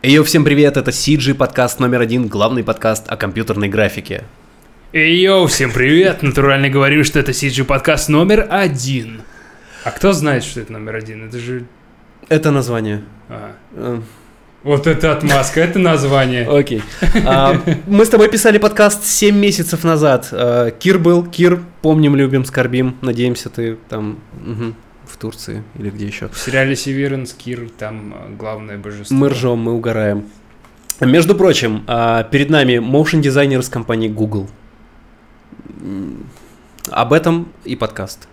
[0.00, 4.22] Йо, всем привет, это CG подкаст номер один, главный подкаст о компьютерной графике.
[4.92, 6.22] Эй, всем привет!
[6.22, 9.22] Натурально говорю, что это CG подкаст номер один.
[9.82, 11.26] А кто знает, что это номер один?
[11.26, 11.64] Это же...
[12.28, 13.02] Это название.
[13.28, 14.00] А, Э,
[14.62, 16.46] вот это отмазка, это название.
[16.48, 16.80] Окей.
[17.26, 20.28] А, Мы с тобой писали подкаст 7 месяцев назад.
[20.30, 22.96] А, Кир был, Кир, помним, любим, скорбим.
[23.02, 24.76] Надеемся, ты там мгм,
[25.08, 26.28] в Турции или где еще.
[26.28, 29.16] В сериале Северенс Кир там а, главное божество.
[29.16, 30.28] Мы ржем, мы угораем.
[31.00, 34.48] Между прочим, а, перед нами motion дизайнер из компании Google.
[36.90, 38.28] Об этом и подкаст.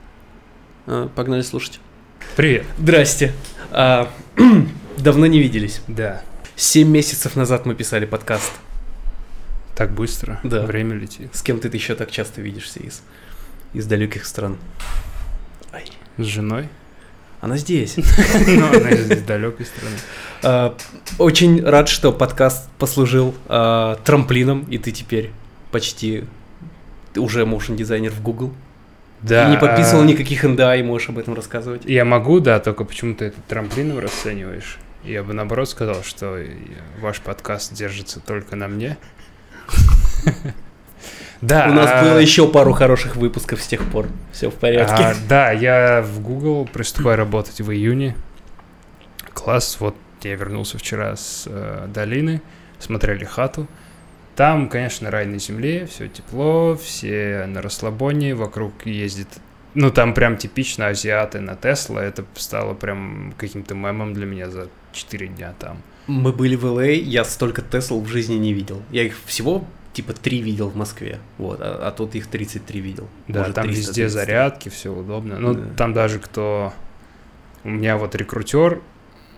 [0.87, 1.79] А, Погнали слушать.
[2.35, 2.65] Привет.
[2.77, 3.33] Здрасте.
[3.71, 4.09] А,
[4.97, 5.81] Давно не виделись.
[5.87, 6.21] Да,
[6.55, 8.51] Семь месяцев назад мы писали подкаст.
[9.75, 10.39] так быстро.
[10.43, 10.65] Да.
[10.65, 11.35] Время летит.
[11.35, 13.01] С кем ты еще так часто видишься из,
[13.73, 14.57] из далеких стран?
[16.17, 16.69] С женой?
[17.45, 17.95] она здесь.
[18.47, 19.95] Ну, она из далекой страны.
[20.41, 20.75] А,
[21.19, 25.31] Очень рад, что подкаст послужил а, трамплином, и ты теперь
[25.71, 26.23] почти
[27.15, 28.51] уже motion дизайнер в Google.
[29.21, 29.47] Да.
[29.47, 31.85] И не подписывал а, никаких НДА и можешь об этом рассказывать.
[31.85, 34.79] Я могу, да, только почему ты это трамплином расцениваешь?
[35.03, 36.39] Я бы наоборот сказал, что
[36.99, 38.97] ваш подкаст держится только на мне.
[41.41, 41.67] Да.
[41.69, 44.07] У нас а- было еще пару хороших выпусков с тех пор.
[44.31, 45.03] Все в порядке.
[45.03, 48.15] А, да, я в Google приступаю работать в июне.
[49.33, 52.41] Класс, вот я вернулся вчера с э, долины,
[52.79, 53.67] смотрели хату.
[54.35, 59.27] Там, конечно, рай на земле, все тепло, все на расслабоне, вокруг ездит...
[59.75, 62.03] Ну, там прям типично азиаты на Тесла.
[62.03, 65.81] Это стало прям каким-то мемом для меня за 4 дня там.
[66.07, 68.81] Мы были в ЛА, я столько Тесл в жизни не видел.
[68.91, 69.65] Я их всего
[69.95, 73.07] типа три видел в Москве, вот, а, а тут их 33 видел.
[73.27, 74.03] Да, Может, там 333.
[74.03, 75.39] везде зарядки, все удобно.
[75.39, 75.61] Ну, Да.
[75.77, 76.73] там даже кто...
[77.63, 78.81] У меня вот рекрутер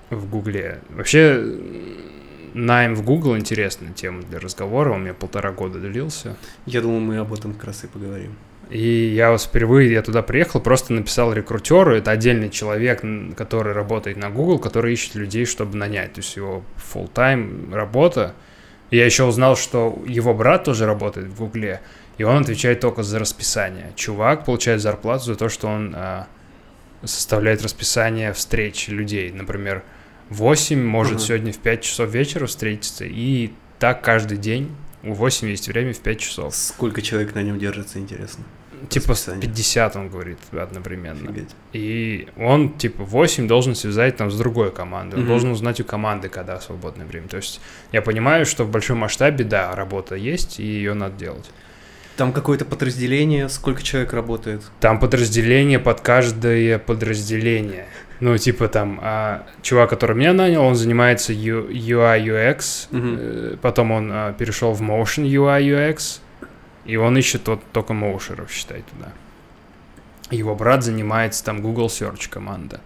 [0.10, 0.82] в Гугле.
[0.90, 1.42] Вообще,
[2.54, 4.92] найм в Google интересная тема для разговора.
[4.92, 6.36] Он у меня полтора года длился.
[6.66, 8.36] Я думал, мы об этом как раз и поговорим.
[8.70, 13.02] И я вот впервые, я туда приехал, просто написал рекрутеру, это отдельный человек,
[13.38, 16.64] который работает на Google, который ищет людей, чтобы нанять, то есть его
[16.94, 18.34] full-time работа.
[18.92, 21.82] Я еще узнал, что его брат тоже работает в Гугле,
[22.18, 23.92] и он отвечает только за расписание.
[23.96, 26.28] Чувак получает зарплату за то, что он а,
[27.04, 29.32] составляет расписание встреч людей.
[29.32, 29.84] Например,
[30.30, 31.24] 8 может Ага.
[31.26, 34.76] сегодня в 5 часов вечера встретиться, и так каждый день.
[35.04, 36.56] У 8 есть время в 5 часов.
[36.56, 38.44] Сколько человек на нем держится, интересно.
[38.90, 39.42] Типа Расписание.
[39.42, 41.30] 50, он говорит, одновременно.
[41.30, 41.50] Офигеть.
[41.74, 45.16] И он, типа, 8 должен связать там с другой командой.
[45.16, 45.30] Он Мгм.
[45.30, 47.28] должен узнать у команды, когда свободное время.
[47.28, 47.60] То есть
[47.92, 51.50] я понимаю, что в большом масштабе, да, работа есть, и ее надо делать.
[52.18, 54.64] Там какое-то подразделение, сколько человек работает?
[54.80, 57.86] Там подразделение под каждое подразделение.
[58.20, 64.10] Ну, типа там, а, чувак, который меня нанял, он занимается UI UX, э, потом он
[64.12, 66.20] а, перешел в Motion UI UX,
[66.88, 69.12] и он ищет вот только моушеров, считай, туда.
[70.32, 72.82] Его брат занимается там Google Search команда.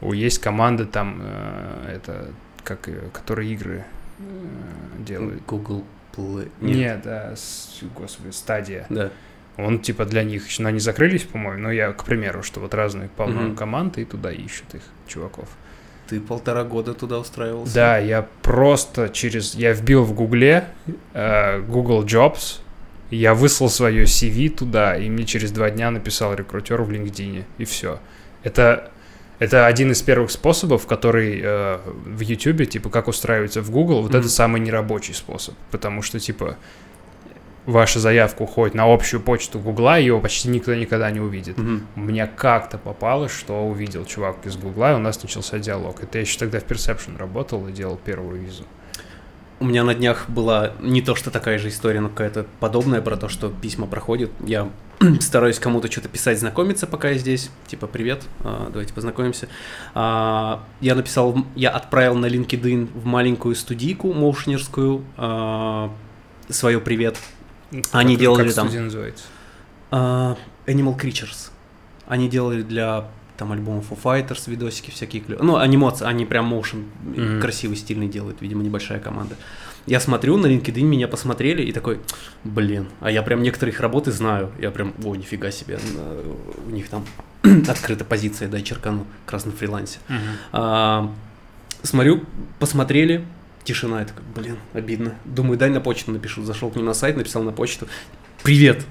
[0.00, 2.30] У есть команда там, э, это,
[2.64, 3.84] как, которые игры
[4.18, 4.22] э,
[5.00, 5.42] делают.
[5.46, 5.84] Google
[6.16, 6.50] Play.
[6.60, 8.86] Нет, да, с- господи, стадия.
[8.88, 9.10] Да.
[9.58, 12.74] Он типа для них еще, но они закрылись, по-моему, но я, к примеру, что вот
[12.74, 13.56] разные полно Мгм.
[13.56, 15.48] команды и туда ищут их, чуваков.
[16.08, 17.74] Ты полтора года туда устраивался?
[17.74, 20.68] Да, я просто через, я вбил в Гугле
[21.14, 22.60] э, Google Jobs,
[23.10, 27.64] я выслал свое CV туда, и мне через два дня написал рекрутер в LinkedIn, и
[27.64, 27.98] все.
[28.42, 28.90] Это,
[29.38, 34.10] это один из первых способов, который э, в YouTube, типа, как устраиваться в Google, вот
[34.10, 34.20] Мгм.
[34.20, 36.56] это самый нерабочий способ, потому что, типа,
[37.66, 41.58] ваша заявка уходит на общую почту Гугла, ее почти никто никогда не увидит.
[41.58, 41.86] Мгм.
[41.96, 46.02] Мне как-то попалось, что увидел чувак из Гугла, и у нас начался диалог.
[46.02, 48.64] Это я еще тогда в Perception работал и делал первую визу.
[49.58, 53.16] У меня на днях была не то, что такая же история, но какая-то подобная про
[53.16, 54.30] то, что письма проходят.
[54.44, 54.68] Я
[55.20, 57.50] стараюсь кому-то что-то писать, знакомиться, пока я здесь.
[57.66, 59.48] Типа, привет, а, давайте познакомимся.
[59.94, 65.04] А, Я написал, я отправил на LinkedIn в маленькую студийку моушенерскую
[66.50, 67.16] свое привет.
[67.92, 69.24] Они Как- делали как там- студия называется?
[69.90, 70.36] А,
[70.66, 71.50] Animal Creatures.
[72.06, 73.06] Они делали для
[73.36, 75.22] там альбомов Foo Fighters, видосики всякие.
[75.22, 77.40] клё- Ну, анимация, они прям motion Мгм.
[77.40, 79.36] красивый, стильный делают, видимо, небольшая команда.
[79.86, 82.00] Я смотрю, на LinkedIn меня посмотрели и такой,
[82.42, 84.50] блин, а я прям некоторые их работы знаю.
[84.60, 85.78] Я прям, о, нифига себе,
[86.66, 87.04] у них там
[87.68, 89.98] открыта позиция, дай черкану, как раз на фрилансе.
[90.52, 91.08] А,
[91.82, 92.24] смотрю,
[92.58, 93.24] посмотрели,
[93.62, 95.14] тишина, я такой, блин, обидно.
[95.24, 96.42] Думаю, дай на почту напишу.
[96.42, 97.86] Зашел к ним на сайт, написал на почту.
[98.42, 98.84] Привет,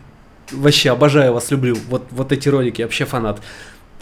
[0.51, 1.75] вообще обожаю вас, люблю.
[1.89, 3.42] Вот, вот эти ролики, вообще фанат.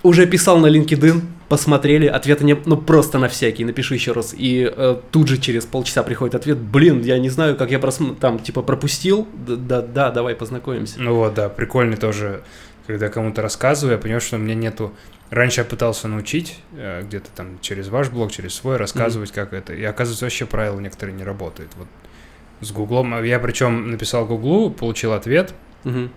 [0.03, 2.55] Уже писал на LinkedIn, посмотрели, ответа не...
[2.65, 4.33] Ну, просто на всякий, напиши еще раз.
[4.37, 8.15] И э, тут же через полчаса приходит ответ, блин, я не знаю, как я просм...
[8.15, 9.27] там, типа, пропустил.
[9.33, 11.01] Да, да, да, давай познакомимся.
[11.01, 12.43] Ну вот, да, прикольно тоже,
[12.85, 14.93] когда кому-то рассказываю, я понимаю, что у меня нету...
[15.29, 19.33] Раньше я пытался научить, э, где-то там через ваш блог, через свой, рассказывать, mm-hmm.
[19.33, 19.73] как это.
[19.73, 21.71] И оказывается, вообще правила некоторые не работают.
[21.75, 21.87] Вот
[22.61, 23.23] с Гуглом.
[23.23, 25.53] Я причем написал Гуглу, получил ответ,
[25.83, 26.11] Мгм.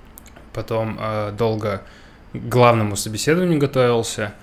[0.52, 1.82] потом э, долго
[2.40, 4.34] к главному собеседованию готовился.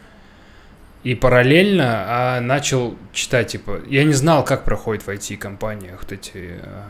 [1.04, 6.32] И параллельно а, начал читать, типа, я не знал, как проходит в IT-компаниях вот эти
[6.62, 6.84] э,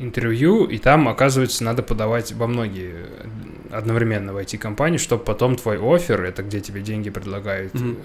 [0.00, 3.06] интервью, и там, оказывается, надо подавать во многие
[3.70, 7.98] одновременно в IT-компании, чтобы потом твой офер, это где тебе деньги предлагают, Мгм.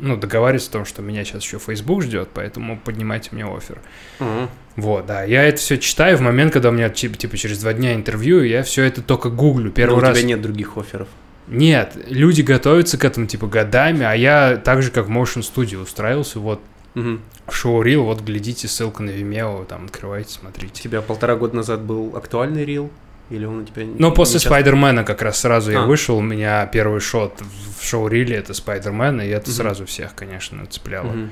[0.00, 3.78] ну, договариваться о том, что меня сейчас еще Facebook ждет, поэтому поднимайте мне офер.
[4.20, 4.48] Ага.
[4.76, 7.94] Вот, да, я это все читаю в момент, когда у меня типа, через два дня
[7.94, 10.16] интервью, я все это только гуглю первый Но раз.
[10.16, 11.08] у тебя нет других офферов.
[11.46, 15.82] Нет, люди готовятся к этому типа годами, а я так же как в Motion Studio
[15.82, 16.60] устраивался, вот
[16.94, 17.20] Мгм.
[17.46, 20.82] в Showreel, вот глядите, ссылка на Vimeo, там открывайте, У смотрите.
[20.82, 22.90] тебя полтора года назад был актуальный рил?
[23.30, 23.84] Или он у тебя...
[23.84, 24.48] Но не- после не часто?
[24.50, 25.86] Спайдермена как раз сразу я А.
[25.86, 27.40] вышел, у меня первый шот
[27.78, 29.56] в шоу-риле это Спайдермен, и это Мгм.
[29.56, 31.06] сразу всех, конечно, цепляло.
[31.06, 31.30] Мгм.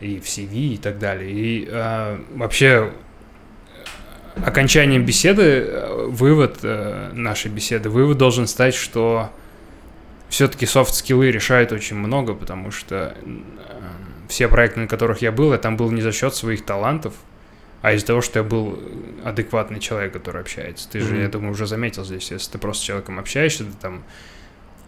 [0.00, 1.30] И в CV и так далее.
[1.30, 2.92] И э, вообще
[4.44, 9.30] окончанием беседы, э, вывод э, нашей беседы, вывод должен стать, что
[10.28, 13.40] все-таки софт-скиллы решают очень много, потому что э,
[14.28, 17.12] все проекты, на которых я был, я там был не за счет своих талантов,
[17.82, 18.78] а из-за того, что я был
[19.24, 20.88] адекватный человек, который общается.
[20.88, 21.22] Ты же, Мгм.
[21.22, 24.04] я думаю, уже заметил здесь, если ты просто с человеком общаешься, ты там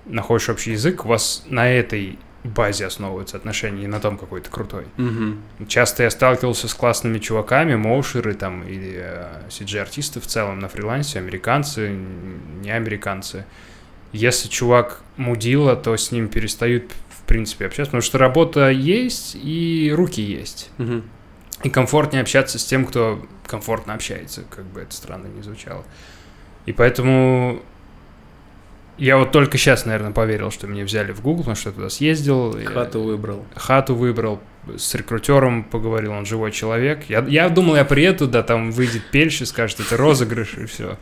[0.06, 4.50] находишь общий язык, у вас на этой базе основываются отношения, и на том, какой ты
[4.50, 4.84] крутой.
[4.98, 5.42] Мгм.
[5.66, 11.18] Часто я сталкивался с классными чуваками, моушеры там или э, CG-артисты в целом на фрилансе,
[11.18, 11.96] американцы,
[12.60, 13.46] не американцы.
[14.12, 19.92] Если чувак мудила, то с ним перестают в принципе общаться, потому что работа есть и
[19.94, 20.70] руки есть.
[20.76, 21.04] Мгм.
[21.62, 25.84] И комфортнее общаться с тем, кто комфортно общается, как бы это странно не звучало.
[26.66, 27.62] И поэтому
[28.98, 31.88] я вот только сейчас, наверное, поверил, что меня взяли в Google, потому что я туда
[31.88, 32.56] съездил.
[32.64, 33.44] Хату выбрал.
[33.54, 34.40] хату выбрал,
[34.76, 37.04] с рекрутером поговорил, он живой человек.
[37.08, 40.96] Я, я думал, я приеду, да, там выйдет Пельш и скажет, это розыгрыш и все.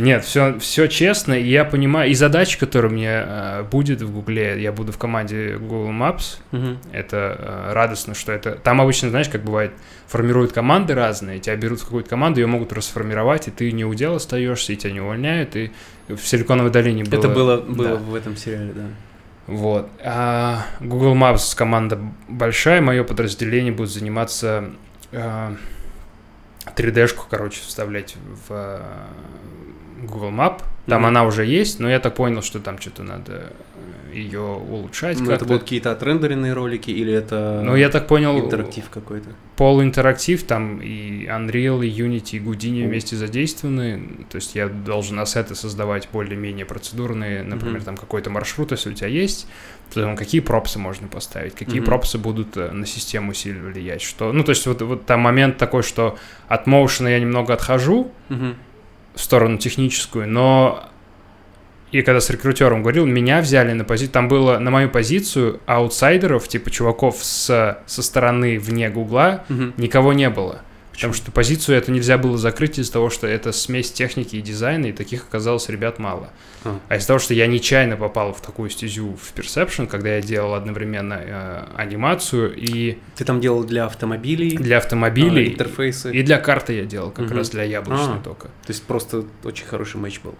[0.00, 4.12] Нет, все, все честно, и я понимаю, и задача, которая у меня э, будет в
[4.12, 6.78] Гугле, я буду в команде Google Maps, Мгм.
[6.92, 8.52] это э, радостно, что это...
[8.52, 9.72] Там обычно, знаешь, как бывает,
[10.06, 14.16] формируют команды разные, тебя берут в какую-то команду, ее могут расформировать, и ты не удел
[14.16, 15.70] остаешься, и тебя не увольняют, и
[16.08, 17.18] в Силиконовой долине было...
[17.18, 17.94] Это было, было да.
[17.96, 18.86] в этом сериале, да.
[19.46, 19.88] Вот.
[20.04, 21.98] А Google Maps команда
[22.28, 24.70] большая, мое подразделение будет заниматься
[25.12, 25.56] а,
[26.66, 29.08] 3D-шку, короче, вставлять в а,
[30.02, 30.62] Google Map.
[30.86, 31.08] Там Мгм.
[31.08, 33.52] она уже есть, но я так понял, что там что-то надо
[34.12, 38.88] ее улучшать Ну, это будут какие-то отрендеренные ролики или это Ну, я так понял, интерактив
[38.90, 39.28] какой-то?
[39.56, 42.88] полуинтерактив, там и Unreal, и Unity, и Houdini О.
[42.88, 44.02] вместе задействованы.
[44.30, 47.84] То есть я должен ассеты создавать более-менее процедурные, например, Мгм.
[47.84, 49.46] там какой-то маршрут, если у тебя есть,
[49.94, 51.86] то там какие пропсы можно поставить, какие Мгм.
[51.86, 54.32] пропсы будут э, на систему сильно влиять, что...
[54.32, 56.18] Ну, то есть вот, вот там момент такой, что
[56.48, 58.56] от моушена я немного отхожу Мгм.
[59.22, 60.84] Сторону техническую, но
[61.92, 66.46] и когда с рекрутером говорил, меня взяли на позицию, там было на мою позицию аутсайдеров,
[66.46, 69.74] типа чуваков с, со стороны вне Гугла, Мгм.
[69.76, 70.62] никого не было.
[71.00, 74.86] Потому что позицию эту нельзя было закрыть из-за того, что это смесь техники и дизайна,
[74.86, 76.28] и таких оказалось ребят мало.
[76.62, 76.78] А.
[76.90, 80.52] А из-за того, что я нечаянно попал в такую стезю в Perception, когда я делал
[80.52, 86.12] одновременно э, анимацию и Ты там делал для автомобилей, для автомобилей, а, интерфейсы.
[86.12, 87.36] и для карты я делал как Мгм.
[87.38, 88.22] раз для яблочной А.
[88.22, 88.48] только.
[88.48, 90.34] То есть просто очень хороший матч был.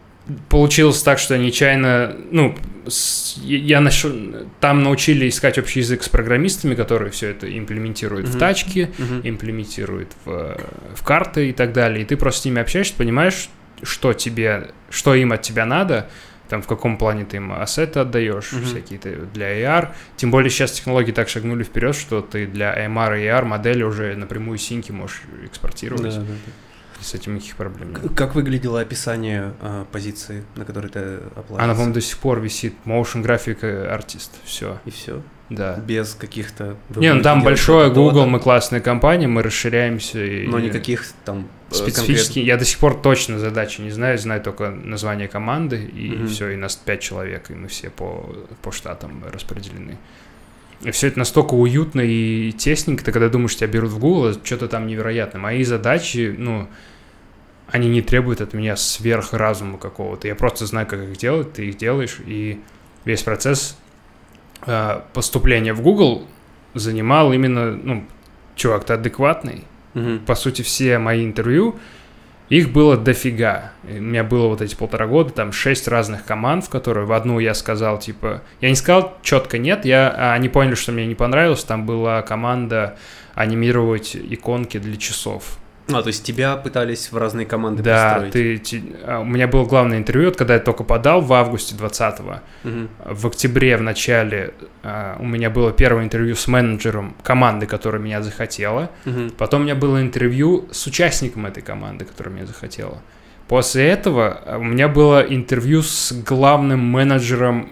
[0.48, 4.12] Получилось так, что я нечаянно, ну, с- я нашел,
[4.60, 8.38] там научили искать общий язык с программистами, которые все это имплементируют в Мгм.
[8.38, 9.20] тачки, Мгм.
[9.24, 10.56] имплементируют в,
[10.94, 12.02] в карты и так далее.
[12.02, 13.48] И ты просто с ними общаешься, понимаешь,
[13.82, 16.08] что тебе, что им от тебя надо,
[16.48, 18.64] там в каком плане ты им ассеты отдаешь, Мгм.
[18.66, 19.88] всякие ты для AR.
[20.16, 24.14] Тем более сейчас технологии так шагнули вперед, что ты для AMR и AR модели уже
[24.16, 26.02] напрямую синки можешь экспортировать.
[26.14, 26.52] Да, да, да.
[27.00, 28.00] С этим никаких проблем нет.
[28.14, 31.00] Как выглядело описание а, позиции, на которой ты
[31.34, 31.56] оплатил?
[31.64, 32.74] Она, по-моему, до сих пор висит.
[32.84, 34.30] Motion Graphic Artist.
[34.44, 35.22] Все, И все?
[35.48, 35.76] да.
[35.76, 36.76] Без каких-то...
[36.94, 40.24] Не, ну там большое Google, мы классная компания, мы расширяемся.
[40.24, 41.48] И Но никаких там...
[41.70, 42.38] э, специфически.
[42.38, 46.28] Я до сих пор точно задачи не знаю, знаю только название команды, и Мгм.
[46.28, 49.96] все, и нас пять человек, и мы все по, по штатам распределены.
[50.82, 54.66] И все это настолько уютно и тесненько, ты когда думаешь, тебя берут в Google, что-то
[54.68, 55.40] там невероятное.
[55.40, 56.68] Мои задачи, ну,
[57.72, 60.28] они не требуют от меня сверхразума какого-то.
[60.28, 62.60] Я просто знаю, как их делать, ты их делаешь, и
[63.04, 63.76] весь процесс
[64.66, 66.26] э, поступления в Google
[66.74, 68.04] занимал именно, ну,
[68.56, 69.64] чувак, ты адекватный.
[69.94, 70.20] Мгм.
[70.20, 71.76] По сути, все мои интервью,
[72.48, 73.72] их было дофига.
[73.88, 77.12] И У меня было вот эти полтора года, там шесть разных команд, в которые в
[77.12, 78.42] одну я сказал, типа...
[78.60, 81.62] Я не сказал четко нет, я, а они поняли, что мне не понравилось.
[81.62, 82.96] Там была команда
[83.34, 85.59] анимировать иконки для часов.
[85.94, 88.32] А, то есть тебя пытались в разные команды Да, пристроить.
[88.32, 92.40] ты, ти- а, у меня было главное интервью, когда я только подал в августе 20-го.
[92.64, 92.88] Мгм.
[93.04, 98.22] В октябре в начале а, у меня было первое интервью с менеджером команды, которая меня
[98.22, 98.90] захотела.
[99.04, 99.30] Мгм.
[99.38, 102.98] Потом у меня было интервью с участником этой команды, которая меня захотела.
[103.48, 107.70] После этого а, у меня было интервью с главным менеджером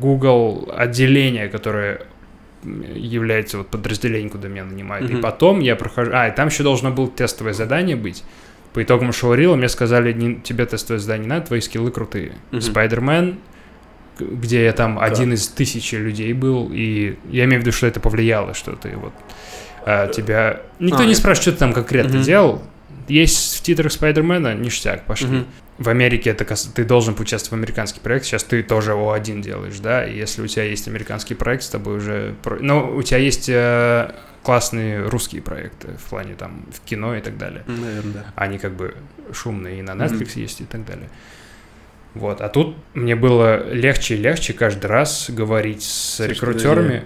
[0.00, 2.02] Google отделения, которое
[2.64, 5.10] является вот подразделением, куда меня нанимают.
[5.10, 5.22] И Мгм.
[5.22, 6.12] потом я прохожу...
[6.14, 8.24] А, и там еще должно было тестовое задание быть.
[8.72, 12.32] По итогам шоурила мне сказали, «Не- тебе тестовое задание не надо, твои скиллы крутые.
[12.58, 13.36] Спайдермен,
[14.18, 17.86] г- где я там один из тысячи людей был, и я имею в виду, что
[17.86, 19.12] это повлияло, что ты вот
[19.84, 20.62] а, тебя...
[20.78, 22.22] Никто А, не спрашивает, что ты там конкретно Мгм.
[22.22, 22.62] делал.
[23.08, 25.28] Есть в титрах Спайдермена, ништяк, пошли.
[25.28, 25.46] Мгм.
[25.78, 29.78] В Америке это кас- ты должен поучаствовать в американский проект, сейчас ты тоже О1 делаешь,
[29.80, 32.34] да, и если у тебя есть американский проект, с тобой уже...
[32.42, 37.20] про- Ну, у тебя есть э, классные русские проекты в плане там в кино и
[37.20, 37.64] так далее.
[37.66, 38.24] Наверное, да.
[38.36, 38.94] Они как бы
[39.32, 39.92] шумные и на.
[39.92, 41.08] Netflix есть и так далее.
[42.14, 47.04] Вот, а тут мне было легче и легче каждый раз говорить с Слушай, рекрутерами.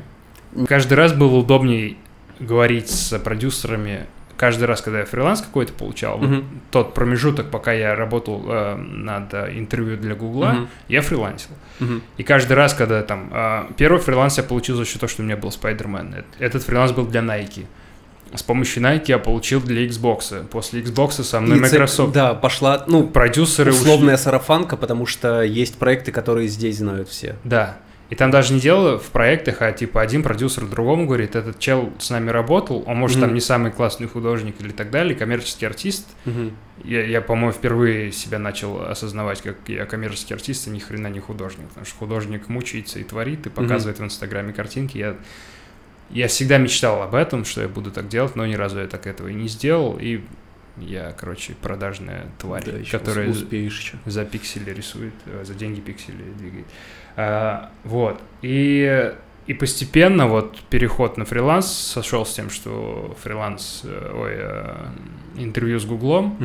[0.68, 1.96] Каждый раз было удобнее
[2.40, 4.06] говорить с продюсерами.
[4.36, 6.44] Каждый раз, когда я фриланс какой-то получал, вот Мгм.
[6.70, 10.68] тот промежуток, пока я работал э, над э, интервью для Гугла, Мгм.
[10.88, 11.50] я фрилансил.
[11.80, 12.02] Мгм.
[12.18, 13.30] И каждый раз, когда там...
[13.32, 15.50] э, первый фриланс я получил за счет того, что у меня был.
[15.62, 17.64] Э- Этот фриланс был для Nike.
[18.34, 20.46] С помощью Nike я получил для Xbox.
[20.48, 22.12] После Xbox со мной И Microsoft.
[22.12, 23.82] Да, пошла, ну, Продюсеры ушли.
[23.82, 27.36] условная сарафанка, потому что есть проекты, которые здесь знают все.
[27.44, 27.76] Да.
[28.08, 31.92] И там даже не дело в проектах, а типа один продюсер другому говорит, этот чел
[31.98, 33.26] с нами работал, он может Мгм.
[33.26, 36.06] там не самый классный художник или так далее, коммерческий артист.
[36.24, 36.52] Мгм.
[36.84, 41.18] Я, я, по-моему, впервые себя начал осознавать, как я коммерческий артист, а ни хрена не
[41.18, 41.66] художник.
[41.68, 44.98] Потому что художник мучается и творит, и показывает в Инстаграме картинки.
[44.98, 45.16] Я,
[46.10, 49.08] я всегда мечтал об этом, что я буду так делать, но ни разу я так
[49.08, 49.98] этого и не сделал.
[50.00, 50.20] И
[50.76, 53.96] я, короче, продажная тварь, Да, которая ус- успеешь еще.
[54.04, 56.66] за пиксели рисует, э, за деньги пиксели двигает.
[57.16, 58.20] А, вот.
[58.42, 59.14] И,
[59.46, 65.80] и постепенно вот переход на фриланс сошел с тем, что фриланс, э, ой, э, интервью
[65.80, 66.36] с Гуглом,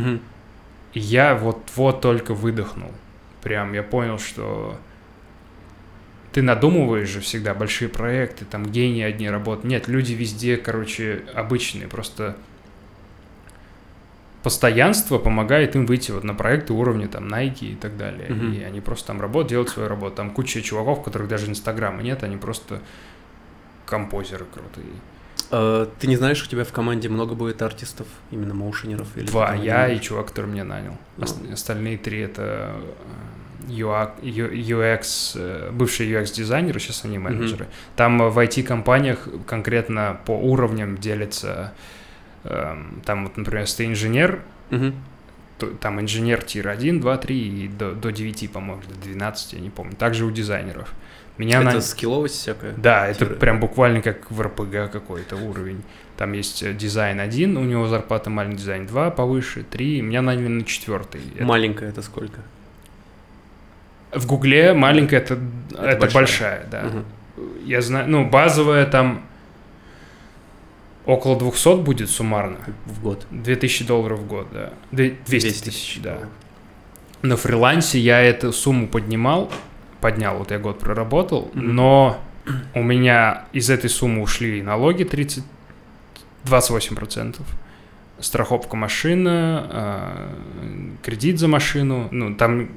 [0.93, 2.91] и я вот-вот только выдохнул.
[3.41, 4.77] Прям я понял, что
[6.31, 9.65] ты надумываешь же всегда большие проекты, там гении одни работают.
[9.65, 12.37] Нет, люди везде, короче, обычные, просто
[14.43, 18.29] постоянство помогает им выйти вот на проекты уровня там Nike и так далее.
[18.29, 18.53] Мгм.
[18.53, 20.15] И они просто там работают, делают свою работу.
[20.15, 22.79] Там куча чуваков, у которых даже Инстаграма нет, они просто
[23.85, 24.87] композеры крутые.
[25.51, 29.07] Э, Ты не знаешь, у тебя в команде много будет артистов, именно моушенеров?
[29.17, 30.97] Или Два, там я и чувак, который меня нанял.
[31.17, 31.23] Ну.
[31.25, 32.71] Ост- Остальные три это
[33.67, 37.67] э, UX, э, бывшие UX-дизайнеры, сейчас они менеджеры.
[37.95, 41.73] Там э, в IT-компаниях конкретно по уровням делятся,
[42.43, 44.39] там вот, например, если ты инженер,
[44.71, 44.95] Мгм.
[45.57, 49.59] то, там инженер тир 1, 2, 3 и до, до 9, по-моему, до 12, я
[49.59, 49.95] не помню.
[49.95, 50.91] Также у дизайнеров.
[51.37, 52.73] Меня Это на- скилловость всякая?
[52.77, 53.35] Да, это тиры.
[53.35, 55.81] прям буквально как в РПГ какой-то уровень.
[56.17, 60.47] Там есть э, дизайн 1, у него зарплата маленький, дизайн 2 повыше, 3, меня наняли
[60.49, 61.21] на четвертый.
[61.35, 62.39] Это- Маленькая это сколько?
[64.11, 65.39] В Гугле маленькая это,
[65.71, 66.11] это, большая.
[66.11, 66.67] большая.
[66.69, 66.81] да.
[66.83, 67.05] Мгм.
[67.65, 69.21] Я знаю, ну, базовая там
[71.05, 72.57] около 200 будет суммарно.
[72.85, 73.25] В год.
[73.31, 74.73] 2000 долларов в год, да.
[74.91, 76.17] Две- 200 200 тысяч, да.
[77.21, 79.51] На фрилансе я эту сумму поднимал,
[79.99, 81.75] поднял, вот я год проработал, Мгм.
[81.75, 82.17] но
[82.73, 85.43] у меня из этой суммы ушли налоги 30,
[86.45, 87.41] 28%,
[88.19, 90.27] страховка машины, э,
[91.03, 92.69] кредит за машину, ну, там,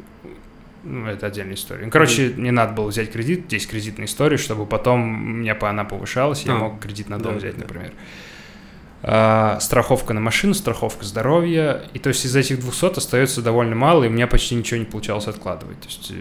[0.84, 1.88] ну, это отдельная история.
[1.90, 5.84] Короче, не надо было взять кредит, здесь кредитная история, чтобы потом у меня по- она
[5.84, 7.62] повышалась, я А, мог кредит на дом да, взять, да.
[7.62, 7.92] например.
[9.02, 11.82] А, страховка на машину, страховка здоровья.
[11.92, 14.86] И то есть из этих 200 остается довольно мало, и у меня почти ничего не
[14.86, 15.78] получалось откладывать.
[15.80, 16.14] То есть, э,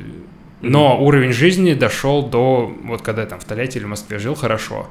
[0.61, 4.35] но уровень жизни дошел до, вот когда я там в Тольятти или в Москве жил,
[4.35, 4.87] хорошо.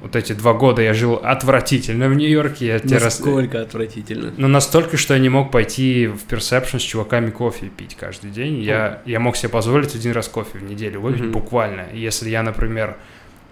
[0.00, 2.66] Вот эти два года я жил отвратительно в Нью-Йорке.
[2.66, 4.32] Я Насколько отвратительно.
[4.36, 8.60] но настолько, что я не мог пойти в Perception с чуваками кофе пить каждый день.
[8.62, 11.32] Я, я мог себе позволить один раз кофе в неделю выпить, Мгм.
[11.32, 11.86] буквально.
[11.92, 12.96] Если я, например,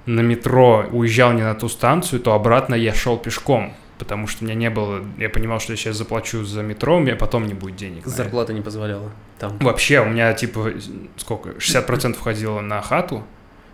[0.06, 3.74] на метро уезжал не на ту станцию, то обратно я шел пешком.
[3.98, 7.00] потому что у меня не было, я понимал, что я сейчас заплачу за метро, у
[7.00, 8.06] меня потом не будет денег.
[8.06, 9.56] Зарплата не позволяла там.
[9.58, 10.72] Вообще, у меня типа
[11.16, 13.24] сколько, 60% входило на хату,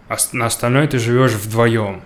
[0.09, 2.03] а на остальное ты живешь вдвоем.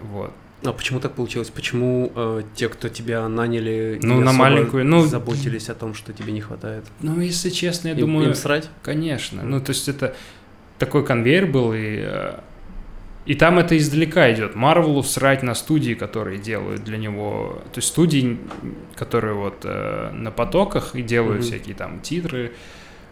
[0.00, 0.32] Вот.
[0.64, 1.50] А почему так получилось?
[1.50, 6.12] Почему э, те, кто тебя наняли, Ну, не на маленькую, ну- заботились о том, что
[6.12, 6.84] тебе не хватает?
[7.02, 8.68] Ну, если честно, я Им- думаю, им срать?
[8.82, 9.42] конечно.
[9.42, 10.16] Ну, то есть это
[10.78, 12.38] такой конвейер был, и, э,
[13.26, 14.54] и там это издалека идет.
[14.54, 17.60] Марвелу срать на студии, которые делают для него...
[17.72, 18.38] То есть студии,
[18.96, 21.46] которые вот э, на потоках и делают Мгм.
[21.48, 22.52] всякие там титры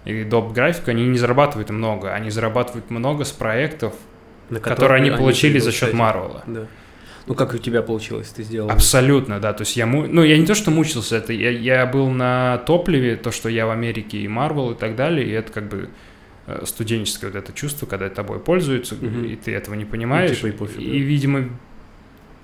[0.06, 0.52] и доп.
[0.52, 2.12] графику, они не зарабатывают много.
[2.14, 3.92] Они зарабатывают много с проектов,
[4.50, 5.92] На которые они получили за счет.
[5.92, 6.42] Марвела.
[6.46, 6.66] Да.
[7.26, 8.28] Ну, как у тебя получилось?
[8.28, 8.70] Ты сделал...
[8.70, 9.54] Абсолютно, да.
[9.54, 13.16] То есть я, ну, я не то, что мучился, это я, я был на топливе,
[13.16, 15.88] то, что я в Америке и Марвел и так далее, и это как бы
[16.46, 19.24] э, студенческое вот это чувство, когда тобой пользуются, Мгм.
[19.24, 20.36] и ты этого не понимаешь.
[20.36, 20.82] типа и пофиг, да.
[20.82, 21.48] видимо,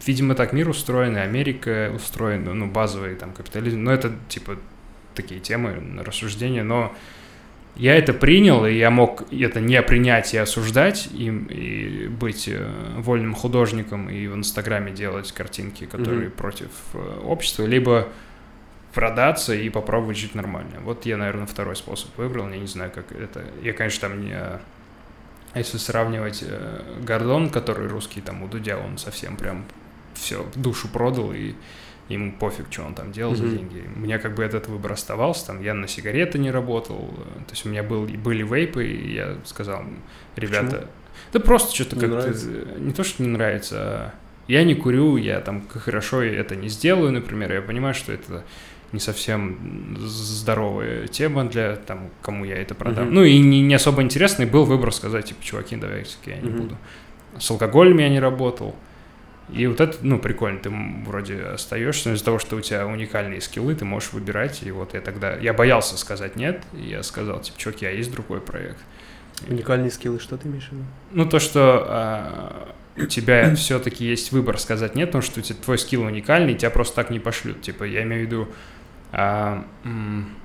[0.06, 3.82] видимо, так мир устроен, и Америка устроена, ну, базовый там капитализм.
[3.82, 4.56] Но это, типа,
[5.14, 5.76] такие темы
[6.06, 6.94] рассуждения, но
[7.76, 12.68] я это принял, и я мог это не принять и осуждать, и, и быть э,
[12.96, 16.30] вольным художником, и в Инстаграме делать картинки, которые Мгм.
[16.32, 18.08] против э, общества, либо
[18.92, 20.80] продаться и попробовать жить нормально.
[20.82, 23.44] Вот я, наверное, второй способ выбрал, я не знаю, как это...
[23.62, 24.36] Я, конечно, там не...
[25.54, 29.64] Если сравнивать э, Гордон, который русский, там, у Дудя, он совсем прям
[30.14, 31.54] все, душу продал, и
[32.14, 33.56] ему пофиг, что он там делал за Мгм.
[33.56, 33.84] деньги.
[33.96, 36.98] У меня как бы этот выбор оставался, там, я на сигареты не работал,
[37.46, 39.82] то есть у меня был, были вейпы, и я сказал,
[40.36, 40.88] ребята,
[41.32, 42.34] да просто что-то как-то,
[42.78, 44.14] не то, что не нравится, а
[44.48, 48.42] я не курю, я там хорошо это не сделаю, например, я понимаю, что это
[48.92, 53.06] не совсем здоровая тема для там, кому я это продам.
[53.06, 53.14] Мгм.
[53.14, 56.62] Ну и не, не особо интересный был выбор сказать, типа, чуваки, давайте я не Мгм.
[56.62, 56.76] буду.
[57.38, 58.74] С алкоголем я не работал.
[59.52, 60.70] И вот это, ну, прикольно, ты
[61.06, 64.94] вроде остаешься, но из-за того, что у тебя уникальные скиллы, ты можешь выбирать, и вот
[64.94, 68.78] я тогда, я боялся сказать нет, и я сказал, типа, чуваки, а есть другой проект.
[69.48, 70.84] Уникальные скиллы, что ты имеешь в виду?
[71.12, 75.58] Ну, то, что а, у тебя все-таки есть выбор сказать нет, потому что у тебя
[75.62, 77.62] твой скилл уникальный, тебя просто так не пошлют.
[77.62, 78.48] Типа, я имею в виду,
[79.12, 80.36] а, м,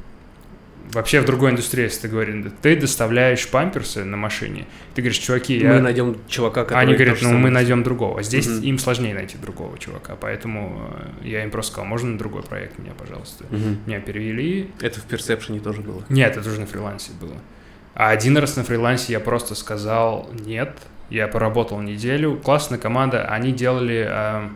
[0.94, 5.58] вообще в другой индустрии, если ты говоришь, ты доставляешь памперсы на машине, ты говоришь, чуваки,
[5.58, 5.74] я...
[5.74, 6.80] Мы найдем чувака, который...
[6.82, 8.22] Они говорят, ну мы найдем другого.
[8.24, 8.62] Здесь Мгм.
[8.64, 10.90] им сложнее найти другого чувака, поэтому
[11.22, 13.46] э, я им просто сказал, можно на другой проект меня, пожалуйста.
[13.50, 13.80] Мгм.
[13.86, 16.04] Меня перевели, Это в персепшене тоже было.
[16.10, 17.36] нет, это уже на фрилансе было.
[17.94, 20.78] А один раз на фрилансе я просто сказал нет.
[21.10, 22.36] Я поработал неделю.
[22.44, 23.26] Классная команда.
[23.26, 24.08] Они делали...
[24.10, 24.50] э,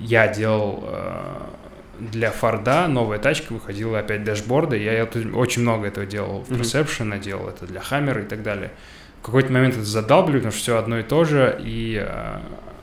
[0.00, 1.40] я делал э,
[1.98, 4.76] для Форда новая тачка, выходила опять дашборды.
[4.78, 6.52] Я это- очень много этого делал в.
[6.52, 8.70] Perception, делал это для Хаммера и так далее.
[9.22, 11.58] В какой-то момент это задалбливает, потому что все одно и то же.
[11.60, 12.38] И э,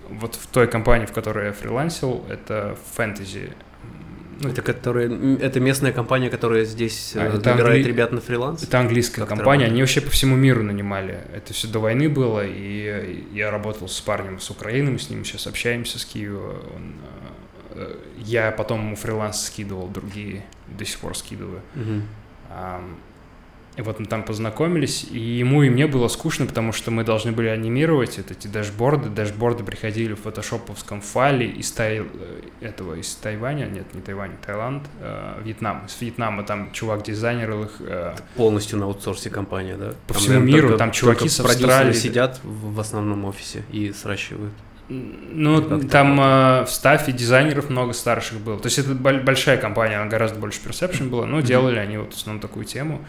[0.10, 3.52] вот в той компании, в которой я фрилансил, это фэнтези.
[4.42, 8.64] Ну, это, которая, это местная компания, которая здесь А, э, набирает англи- ребят на фриланс.
[8.64, 9.72] Это английская Как компания, работает?
[9.72, 11.20] они вообще по всему миру нанимали.
[11.34, 15.24] Это все до войны было, и я работал с парнем с Украины, мы с ним
[15.24, 16.50] сейчас общаемся с Киева.
[16.76, 17.25] Он, э,
[18.18, 21.62] я потом ему фриланс скидывал, другие до сих пор скидываю.
[21.76, 22.04] Мгм.
[22.50, 22.96] Ам,
[23.78, 27.34] И вот мы там познакомились, и ему и мне было скучно, потому что мы должны
[27.34, 29.10] были анимировать вот эти дашборды.
[29.10, 32.00] Дашборды приходили в фотошоповском файле из Тай...
[32.00, 32.06] э,
[32.62, 35.86] этого, из Тайваня, нет, не Тайвань, Таиланд, э, Вьетнам.
[35.88, 39.94] Из Вьетнама там чувак дизайнер их э, Полностью на аутсорсе компания, да?
[40.08, 41.92] По Там, всему миру, только- там чуваки с Австралии.
[41.92, 44.54] сидят в в основном офисе и сращивают.
[44.88, 48.60] Ну, там э, в стафе дизайнеров много старших было.
[48.60, 52.14] То есть это боль- большая компания, она гораздо больше Perception была, но делали они вот
[52.14, 53.04] в основном такую тему.